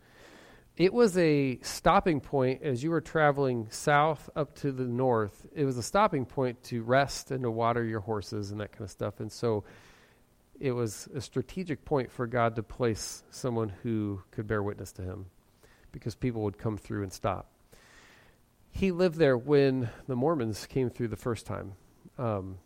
It 0.77 0.93
was 0.93 1.17
a 1.17 1.59
stopping 1.63 2.21
point 2.21 2.63
as 2.63 2.83
you 2.83 2.91
were 2.91 3.01
traveling 3.01 3.69
south 3.71 4.29
up 4.37 4.55
to 4.57 4.73
the 4.73 4.85
north. 4.85 5.47
It 5.55 5.65
was 5.65 5.79
a 5.79 5.83
stopping 5.83 6.27
point 6.27 6.63
to 6.65 6.83
rest 6.83 7.31
and 7.31 7.43
to 7.45 7.51
water 7.51 7.83
your 7.83 8.01
horses 8.01 8.51
and 8.51 8.61
that 8.61 8.73
kind 8.73 8.83
of 8.83 8.91
stuff. 8.91 9.21
And 9.21 9.33
so 9.33 9.65
it 10.61 10.73
was 10.73 11.09
a 11.15 11.21
strategic 11.21 11.85
point 11.85 12.13
for 12.13 12.27
God 12.27 12.57
to 12.57 12.63
place 12.63 13.23
someone 13.31 13.71
who 13.83 14.23
could 14.31 14.47
bear 14.47 14.63
witness 14.63 14.93
to 14.93 15.03
him 15.03 15.27
because 15.93 16.15
people 16.15 16.43
would 16.43 16.59
come 16.59 16.77
through 16.77 17.03
and 17.03 17.13
stop. 17.13 17.51
He 18.71 18.91
lived 18.91 19.17
there 19.17 19.39
when 19.39 19.89
the 20.07 20.17
Mormons 20.17 20.67
came 20.67 20.91
through 20.91 21.09
the 21.09 21.17
first 21.17 21.47
time. 21.47 21.73
Um, 22.19 22.59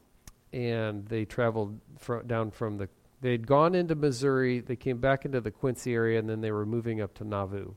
and 0.52 1.06
they 1.06 1.24
traveled 1.24 1.80
fr- 1.98 2.22
down 2.22 2.50
from 2.50 2.76
the 2.76 2.88
they 3.20 3.32
had 3.32 3.46
gone 3.46 3.74
into 3.74 3.94
Missouri, 3.94 4.60
they 4.60 4.76
came 4.76 4.98
back 4.98 5.24
into 5.24 5.40
the 5.40 5.50
Quincy 5.50 5.94
area, 5.94 6.18
and 6.18 6.28
then 6.28 6.40
they 6.40 6.50
were 6.50 6.64
moving 6.64 7.00
up 7.00 7.14
to 7.14 7.24
Nauvoo. 7.24 7.72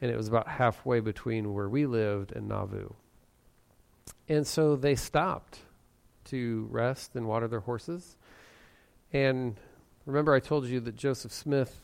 And 0.00 0.10
it 0.10 0.16
was 0.16 0.28
about 0.28 0.48
halfway 0.48 1.00
between 1.00 1.54
where 1.54 1.68
we 1.68 1.86
lived 1.86 2.32
and 2.32 2.48
Nauvoo. 2.48 2.88
And 4.28 4.46
so 4.46 4.76
they 4.76 4.96
stopped 4.96 5.60
to 6.24 6.66
rest 6.70 7.14
and 7.14 7.26
water 7.26 7.46
their 7.46 7.60
horses. 7.60 8.16
And 9.12 9.56
remember, 10.04 10.34
I 10.34 10.40
told 10.40 10.66
you 10.66 10.80
that 10.80 10.96
Joseph 10.96 11.32
Smith 11.32 11.82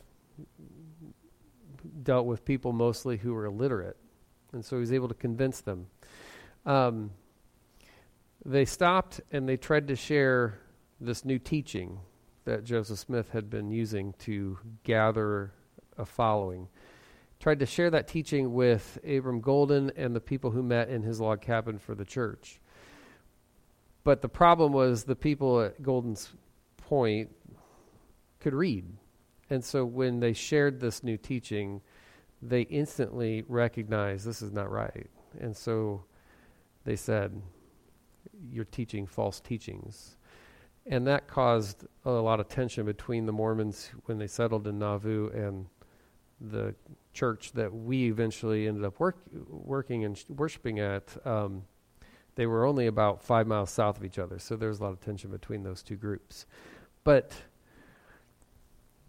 dealt 2.03 2.27
with 2.27 2.45
people 2.45 2.73
mostly 2.73 3.17
who 3.17 3.35
were 3.35 3.47
illiterate. 3.47 3.97
And 4.53 4.65
so 4.65 4.77
he 4.77 4.81
was 4.81 4.93
able 4.93 5.09
to 5.09 5.15
convince 5.15 5.61
them. 5.61 5.87
Um, 6.67 7.13
they 8.45 8.65
stopped 8.65 9.21
and 9.31 9.49
they 9.49 9.57
tried 9.57 9.87
to 9.89 9.97
share 9.97 10.59
this 11.01 11.25
new 11.25 11.39
teaching 11.39 12.01
that 12.45 12.65
Joseph 12.65 12.99
Smith 12.99 13.31
had 13.31 13.49
been 13.49 13.71
using 13.71 14.15
to 14.21 14.59
gather 14.85 15.53
a 15.97 16.05
following. 16.05 16.69
Tried 17.39 17.61
to 17.61 17.67
share 17.67 17.91
that 17.91 18.09
teaching 18.09 18.53
with 18.55 18.99
Abram 19.07 19.41
Golden 19.41 19.91
and 19.97 20.15
the 20.15 20.21
people 20.21 20.51
who 20.51 20.63
met 20.63 20.89
in 20.89 21.03
his 21.03 21.21
log 21.21 21.41
cabin 21.41 21.79
for 21.79 21.95
the 21.95 22.05
church. 22.05 22.61
But 24.05 24.23
the 24.23 24.29
problem 24.29 24.73
was 24.73 25.05
the 25.05 25.17
people 25.17 25.61
at 25.61 25.83
Golden's 25.83 26.33
Point 26.77 27.31
could 28.41 28.55
read. 28.55 28.85
And 29.49 29.65
so 29.65 29.85
when 29.85 30.21
they 30.21 30.33
shared 30.33 30.81
this 30.81 31.03
new 31.03 31.17
teaching, 31.17 31.81
they 32.43 32.63
instantly 32.63 33.45
recognized 33.49 34.27
this 34.27 34.43
is 34.43 34.53
not 34.53 34.71
right. 34.71 35.09
And 35.41 35.57
so 35.57 36.05
they 36.85 36.97
said, 36.97 37.41
You're 38.51 38.65
teaching 38.65 39.07
false 39.07 39.41
teachings. 39.41 40.17
And 40.87 41.07
that 41.07 41.29
caused 41.29 41.87
a 42.05 42.11
lot 42.11 42.41
of 42.41 42.49
tension 42.49 42.85
between 42.85 43.27
the 43.27 43.33
Mormons 43.33 43.91
when 44.07 44.19
they 44.19 44.27
settled 44.27 44.67
in 44.67 44.79
Nauvoo 44.79 45.31
and 45.31 45.67
the 46.41 46.75
church 47.13 47.53
that 47.53 47.73
we 47.73 48.09
eventually 48.09 48.67
ended 48.67 48.85
up 48.85 48.99
work, 48.99 49.19
working 49.49 50.05
and 50.05 50.19
sh- 50.19 50.25
worshiping 50.29 50.81
at. 50.81 51.17
Um, 51.27 51.63
they 52.35 52.47
were 52.47 52.65
only 52.65 52.87
about 52.87 53.23
five 53.23 53.47
miles 53.47 53.71
south 53.71 53.99
of 53.99 54.05
each 54.05 54.19
other, 54.19 54.39
so 54.39 54.57
there 54.57 54.71
was 54.71 54.81
a 54.81 54.83
lot 54.83 54.93
of 54.93 55.01
tension 55.01 55.31
between 55.31 55.63
those 55.63 55.83
two 55.83 55.97
groups. 55.97 56.47
But 57.05 57.35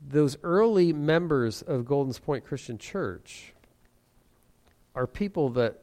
those 0.05 0.37
early 0.43 0.91
members 0.91 1.61
of 1.61 1.85
Golden's 1.85 2.19
Point 2.19 2.43
Christian 2.43 2.77
Church 2.77 3.53
are 4.93 5.07
people 5.07 5.49
that 5.51 5.79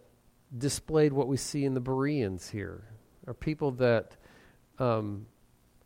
displayed 0.56 1.12
what 1.12 1.26
we 1.26 1.36
see 1.36 1.64
in 1.64 1.74
the 1.74 1.80
Bereans 1.80 2.50
here, 2.50 2.84
are 3.26 3.34
people 3.34 3.70
that 3.72 4.16
um, 4.78 5.26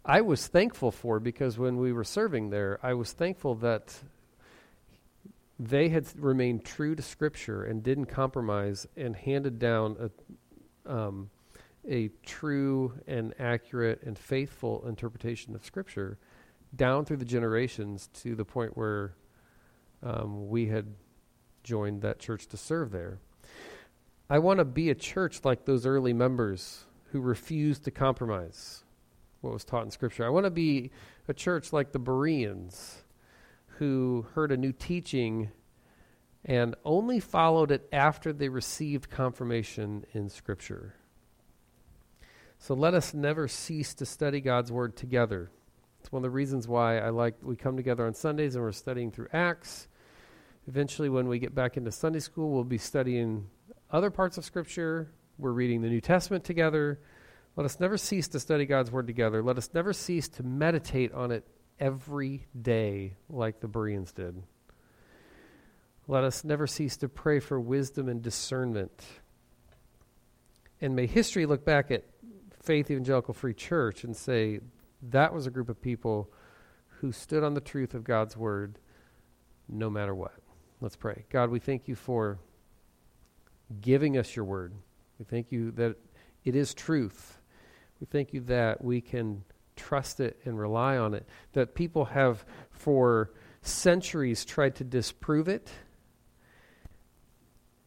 I 0.07 0.21
was 0.21 0.47
thankful 0.47 0.91
for 0.91 1.19
because 1.19 1.59
when 1.59 1.79
we 1.79 1.91
were 1.93 2.05
serving 2.05 2.51
there, 2.51 2.79
I 2.83 2.93
was 2.93 3.13
thankful 3.13 3.55
that 3.57 3.95
they 5.59 5.89
had 5.89 6.07
remained 6.19 6.67
true 6.67 6.95
to 6.95 7.03
Scripture 7.03 7.65
and 7.65 7.83
didn't 7.83 8.07
compromise 8.07 8.87
and 8.99 9.17
handed 9.17 9.59
down 9.59 10.11
a, 10.87 10.93
um, 10.95 11.31
a 11.89 12.11
true 12.23 12.93
and 13.07 13.33
accurate 13.39 14.03
and 14.03 14.19
faithful 14.19 14.87
interpretation 14.87 15.55
of 15.55 15.65
Scripture 15.65 16.19
down 16.77 17.07
through 17.07 17.17
the 17.17 17.25
generations 17.25 18.11
to 18.13 18.35
the 18.35 18.45
point 18.45 18.77
where 18.77 19.15
um, 20.03 20.51
we 20.51 20.67
had 20.67 20.87
joined 21.63 22.03
that 22.03 22.19
church 22.19 22.47
to 22.49 22.59
serve 22.59 22.91
there. 22.91 23.21
I 24.29 24.39
want 24.39 24.59
to 24.59 24.67
be 24.67 24.91
a 24.91 24.95
church 24.95 25.41
like 25.45 25.65
those 25.65 25.87
early 25.87 26.13
members 26.13 26.85
who 27.13 27.21
refused 27.21 27.85
to 27.85 27.91
compromise 27.91 28.84
what 29.45 29.53
was 29.53 29.65
taught 29.65 29.85
in 29.85 29.91
Scripture. 29.91 30.25
I 30.25 30.31
want 30.31 30.45
to 30.45 30.51
be 30.51 30.91
a 31.29 31.35
church 31.35 31.73
like 31.73 31.93
the 31.93 31.99
Bereans 31.99 33.05
who 33.79 34.27
heard 34.35 34.51
a 34.51 34.57
new 34.57 34.73
teaching 34.73 35.51
and 36.45 36.75
only 36.85 37.21
followed 37.21 37.71
it 37.71 37.89
after 37.93 38.33
they 38.33 38.49
received 38.49 39.11
confirmation 39.11 40.05
in 40.13 40.29
Scripture. 40.29 40.95
So 42.59 42.75
let 42.75 42.95
us 42.95 43.15
never 43.15 43.47
cease 43.49 43.95
to 43.95 44.07
study 44.07 44.41
God's 44.41 44.73
Word 44.73 44.97
together. 44.97 45.51
It's 46.01 46.11
one 46.13 46.21
of 46.21 46.25
the 46.25 46.31
reasons 46.31 46.67
why 46.67 46.99
I 46.99 47.11
like 47.11 47.35
we 47.43 47.57
come 47.57 47.77
together 47.77 48.07
on 48.07 48.15
Sundays 48.15 48.55
and 48.55 48.65
we're 48.65 48.73
studying 48.73 49.11
through 49.11 49.29
Acts. 49.33 49.89
Eventually, 50.67 51.09
when 51.09 51.29
we 51.29 51.39
get 51.39 51.55
back 51.55 51.77
into 51.77 51.93
Sunday 51.93 52.21
school, 52.21 52.51
we'll 52.51 52.65
be 52.65 52.79
studying 52.79 53.47
other 53.91 54.11
parts 54.11 54.39
of 54.39 54.45
Scripture. 54.45 55.09
We're 55.39 55.53
reading 55.53 55.83
the 55.83 55.89
New 55.89 56.01
Testament 56.01 56.45
together. 56.45 57.01
Let 57.57 57.65
us 57.65 57.79
never 57.79 57.97
cease 57.97 58.27
to 58.29 58.41
study 58.41 58.67
God's 58.67 58.91
Word 58.91 59.07
together. 59.07 59.43
Let 59.43 59.59
us 59.59 59.71
never 59.73 59.93
cease 59.93 60.29
to 60.31 60.43
meditate 60.43 61.13
on 61.13 61.31
it 61.31 61.47
every 61.79 62.47
day, 62.61 63.15
like 63.29 63.61
the 63.61 63.69
Bereans 63.69 64.13
did. 64.13 64.43
Let 66.09 66.25
us 66.25 66.45
never 66.45 66.67
cease 66.67 66.97
to 66.99 67.09
pray 67.09 67.39
for 67.39 67.61
wisdom 67.61 68.09
and 68.09 68.21
discernment. 68.21 69.05
And 70.81 70.97
may 70.97 71.07
history 71.07 71.47
look 71.47 71.65
back 71.65 71.91
at 71.91 72.05
Faith 72.61 72.91
Evangelical 72.91 73.35
Free 73.35 73.55
Church 73.55 74.05
and 74.05 74.17
say 74.17 74.61
that 75.11 75.33
was 75.33 75.47
a 75.47 75.51
group 75.51 75.69
of 75.69 75.81
people 75.81 76.33
who 77.01 77.13
stood 77.13 77.45
on 77.45 77.55
the 77.55 77.61
truth 77.61 77.95
of 77.95 78.03
God's 78.03 78.37
Word 78.37 78.79
no 79.69 79.89
matter 79.89 80.15
what. 80.15 80.35
Let's 80.81 80.97
pray. 80.97 81.25
God, 81.31 81.51
we 81.51 81.61
thank 81.61 81.87
you 81.87 81.95
for 81.95 82.39
giving 83.81 84.19
us 84.19 84.35
your 84.35 84.45
Word. 84.45 84.75
We 85.19 85.25
thank 85.25 85.53
you 85.53 85.71
that 85.73 85.97
it 86.45 86.57
is 86.57 86.75
truth. 86.75 87.39
We 88.01 88.07
thank 88.07 88.33
you 88.33 88.41
that 88.43 88.85
we 88.85 89.01
can 89.01 89.45
trust 89.77 90.21
it 90.21 90.39
and 90.45 90.59
rely 90.59 90.97
on 90.97 91.15
it. 91.15 91.27
That 91.53 91.75
people 91.75 92.07
have, 92.07 92.45
for 92.71 93.31
centuries, 93.63 94.45
tried 94.45 94.75
to 94.77 94.85
disprove 94.85 95.49
it 95.49 95.71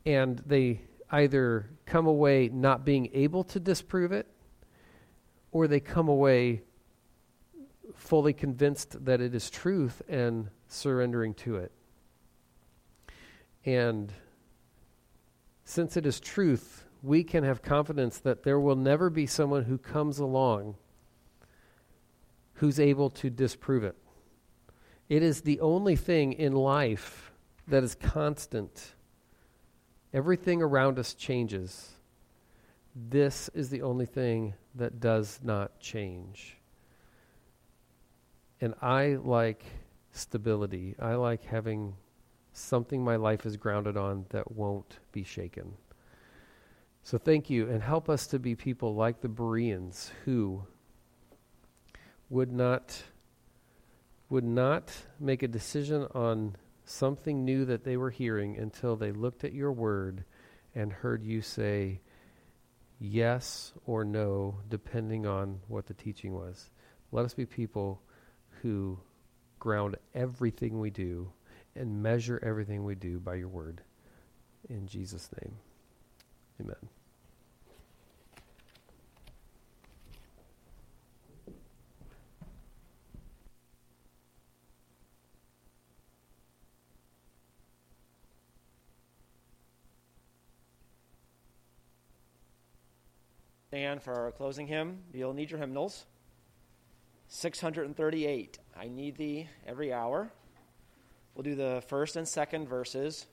and 0.08 0.42
they 0.46 0.80
either 1.12 1.70
come 1.86 2.08
away 2.08 2.48
not 2.48 2.86
being 2.86 3.10
able 3.14 3.44
to 3.44 3.60
disprove 3.60 4.14
it 4.14 4.26
or 5.52 5.68
they 5.68 5.82
come 5.82 6.08
away 6.08 6.62
fully 7.94 8.32
convinced 8.32 9.04
that 9.04 9.20
it 9.20 9.36
is 9.36 9.50
truth 9.50 10.02
and 10.08 10.50
surrendering 10.70 11.34
to 11.34 11.58
it. 11.58 11.74
And 13.66 14.14
since 15.66 15.98
it 15.98 16.06
is 16.06 16.22
truth, 16.22 16.86
we 17.08 17.24
can 17.24 17.44
have 17.44 17.62
confidence 17.62 18.20
that 18.20 18.44
there 18.44 18.60
will 18.60 18.76
never 18.76 19.10
be 19.10 19.26
someone 19.26 19.64
who 19.64 19.78
comes 19.78 20.20
along 20.20 20.76
who's 22.56 22.80
able 22.80 23.10
to 23.10 23.30
disprove 23.30 23.84
it. 23.84 23.96
It 25.10 25.24
is 25.24 25.42
the 25.42 25.60
only 25.62 25.96
thing 25.96 26.34
in 26.34 26.54
life 26.54 27.32
that 27.68 27.84
is 27.84 27.96
constant 27.96 28.94
Everything 30.14 30.62
around 30.62 30.98
us 31.00 31.14
changes. 31.14 31.92
This 32.96 33.50
is 33.54 33.70
the 33.70 33.82
only 33.82 34.06
thing 34.06 34.54
that 34.76 35.00
does 35.00 35.40
not 35.44 35.80
change. 35.80 36.58
And 38.62 38.74
I 38.82 39.18
like 39.22 39.64
stability. 40.12 40.96
I 40.98 41.16
like 41.16 41.44
having 41.44 41.94
something 42.54 43.04
my 43.04 43.18
life 43.18 43.46
is 43.46 43.58
grounded 43.58 43.98
on 43.98 44.26
that 44.30 44.52
won't 44.52 45.00
be 45.12 45.24
shaken. 45.24 45.74
So 47.08 47.18
thank 47.18 47.50
you, 47.50 47.70
and 47.70 47.82
help 47.82 48.10
us 48.10 48.28
to 48.28 48.38
be 48.38 48.54
people 48.54 48.94
like 48.94 49.22
the 49.22 49.30
Bereans 49.30 50.12
who 50.26 50.64
would 52.30 52.52
not 52.52 53.02
would 54.28 54.44
not 54.44 54.92
make 55.18 55.42
a 55.42 55.48
decision 55.48 56.06
on 56.14 56.58
something 56.84 57.46
new 57.46 57.64
that 57.64 57.86
they 57.86 57.96
were 57.96 58.10
hearing 58.10 58.58
until 58.58 58.98
they 58.98 59.14
looked 59.14 59.46
at 59.46 59.54
your 59.54 59.72
word 59.72 60.26
and 60.76 60.92
heard 60.92 61.24
you 61.24 61.42
say 61.42 62.02
yes 63.00 63.72
or 63.86 64.04
no, 64.04 64.60
depending 64.68 65.26
on 65.26 65.62
what 65.70 65.86
the 65.86 65.94
teaching 65.94 66.34
was. 66.34 66.72
Let 67.14 67.24
us 67.24 67.34
be 67.34 67.46
people 67.46 68.02
who 68.62 69.00
ground 69.60 69.96
everything 70.14 70.82
we 70.82 70.90
do 70.90 71.32
and 71.74 72.04
measure 72.04 72.38
everything 72.44 72.84
we 72.84 72.96
do 72.96 73.18
by 73.18 73.36
your 73.36 73.48
word. 73.48 73.82
In 74.68 74.88
Jesus' 74.88 75.30
name, 75.42 75.56
amen. 76.60 76.97
Stand 93.78 94.02
for 94.02 94.16
our 94.16 94.32
closing 94.32 94.66
hymn. 94.66 95.04
You'll 95.14 95.36
need 95.36 95.52
your 95.52 95.60
hymnals. 95.60 96.08
638. 97.28 98.58
I 98.76 98.88
need 98.88 99.18
thee 99.18 99.48
every 99.68 99.94
hour. 99.94 100.32
We'll 101.36 101.44
do 101.44 101.54
the 101.54 101.84
first 101.88 102.16
and 102.16 102.28
second 102.28 102.68
verses. 102.68 103.28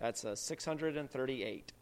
That's 0.00 0.24
uh, 0.24 0.34
638. 0.34 1.73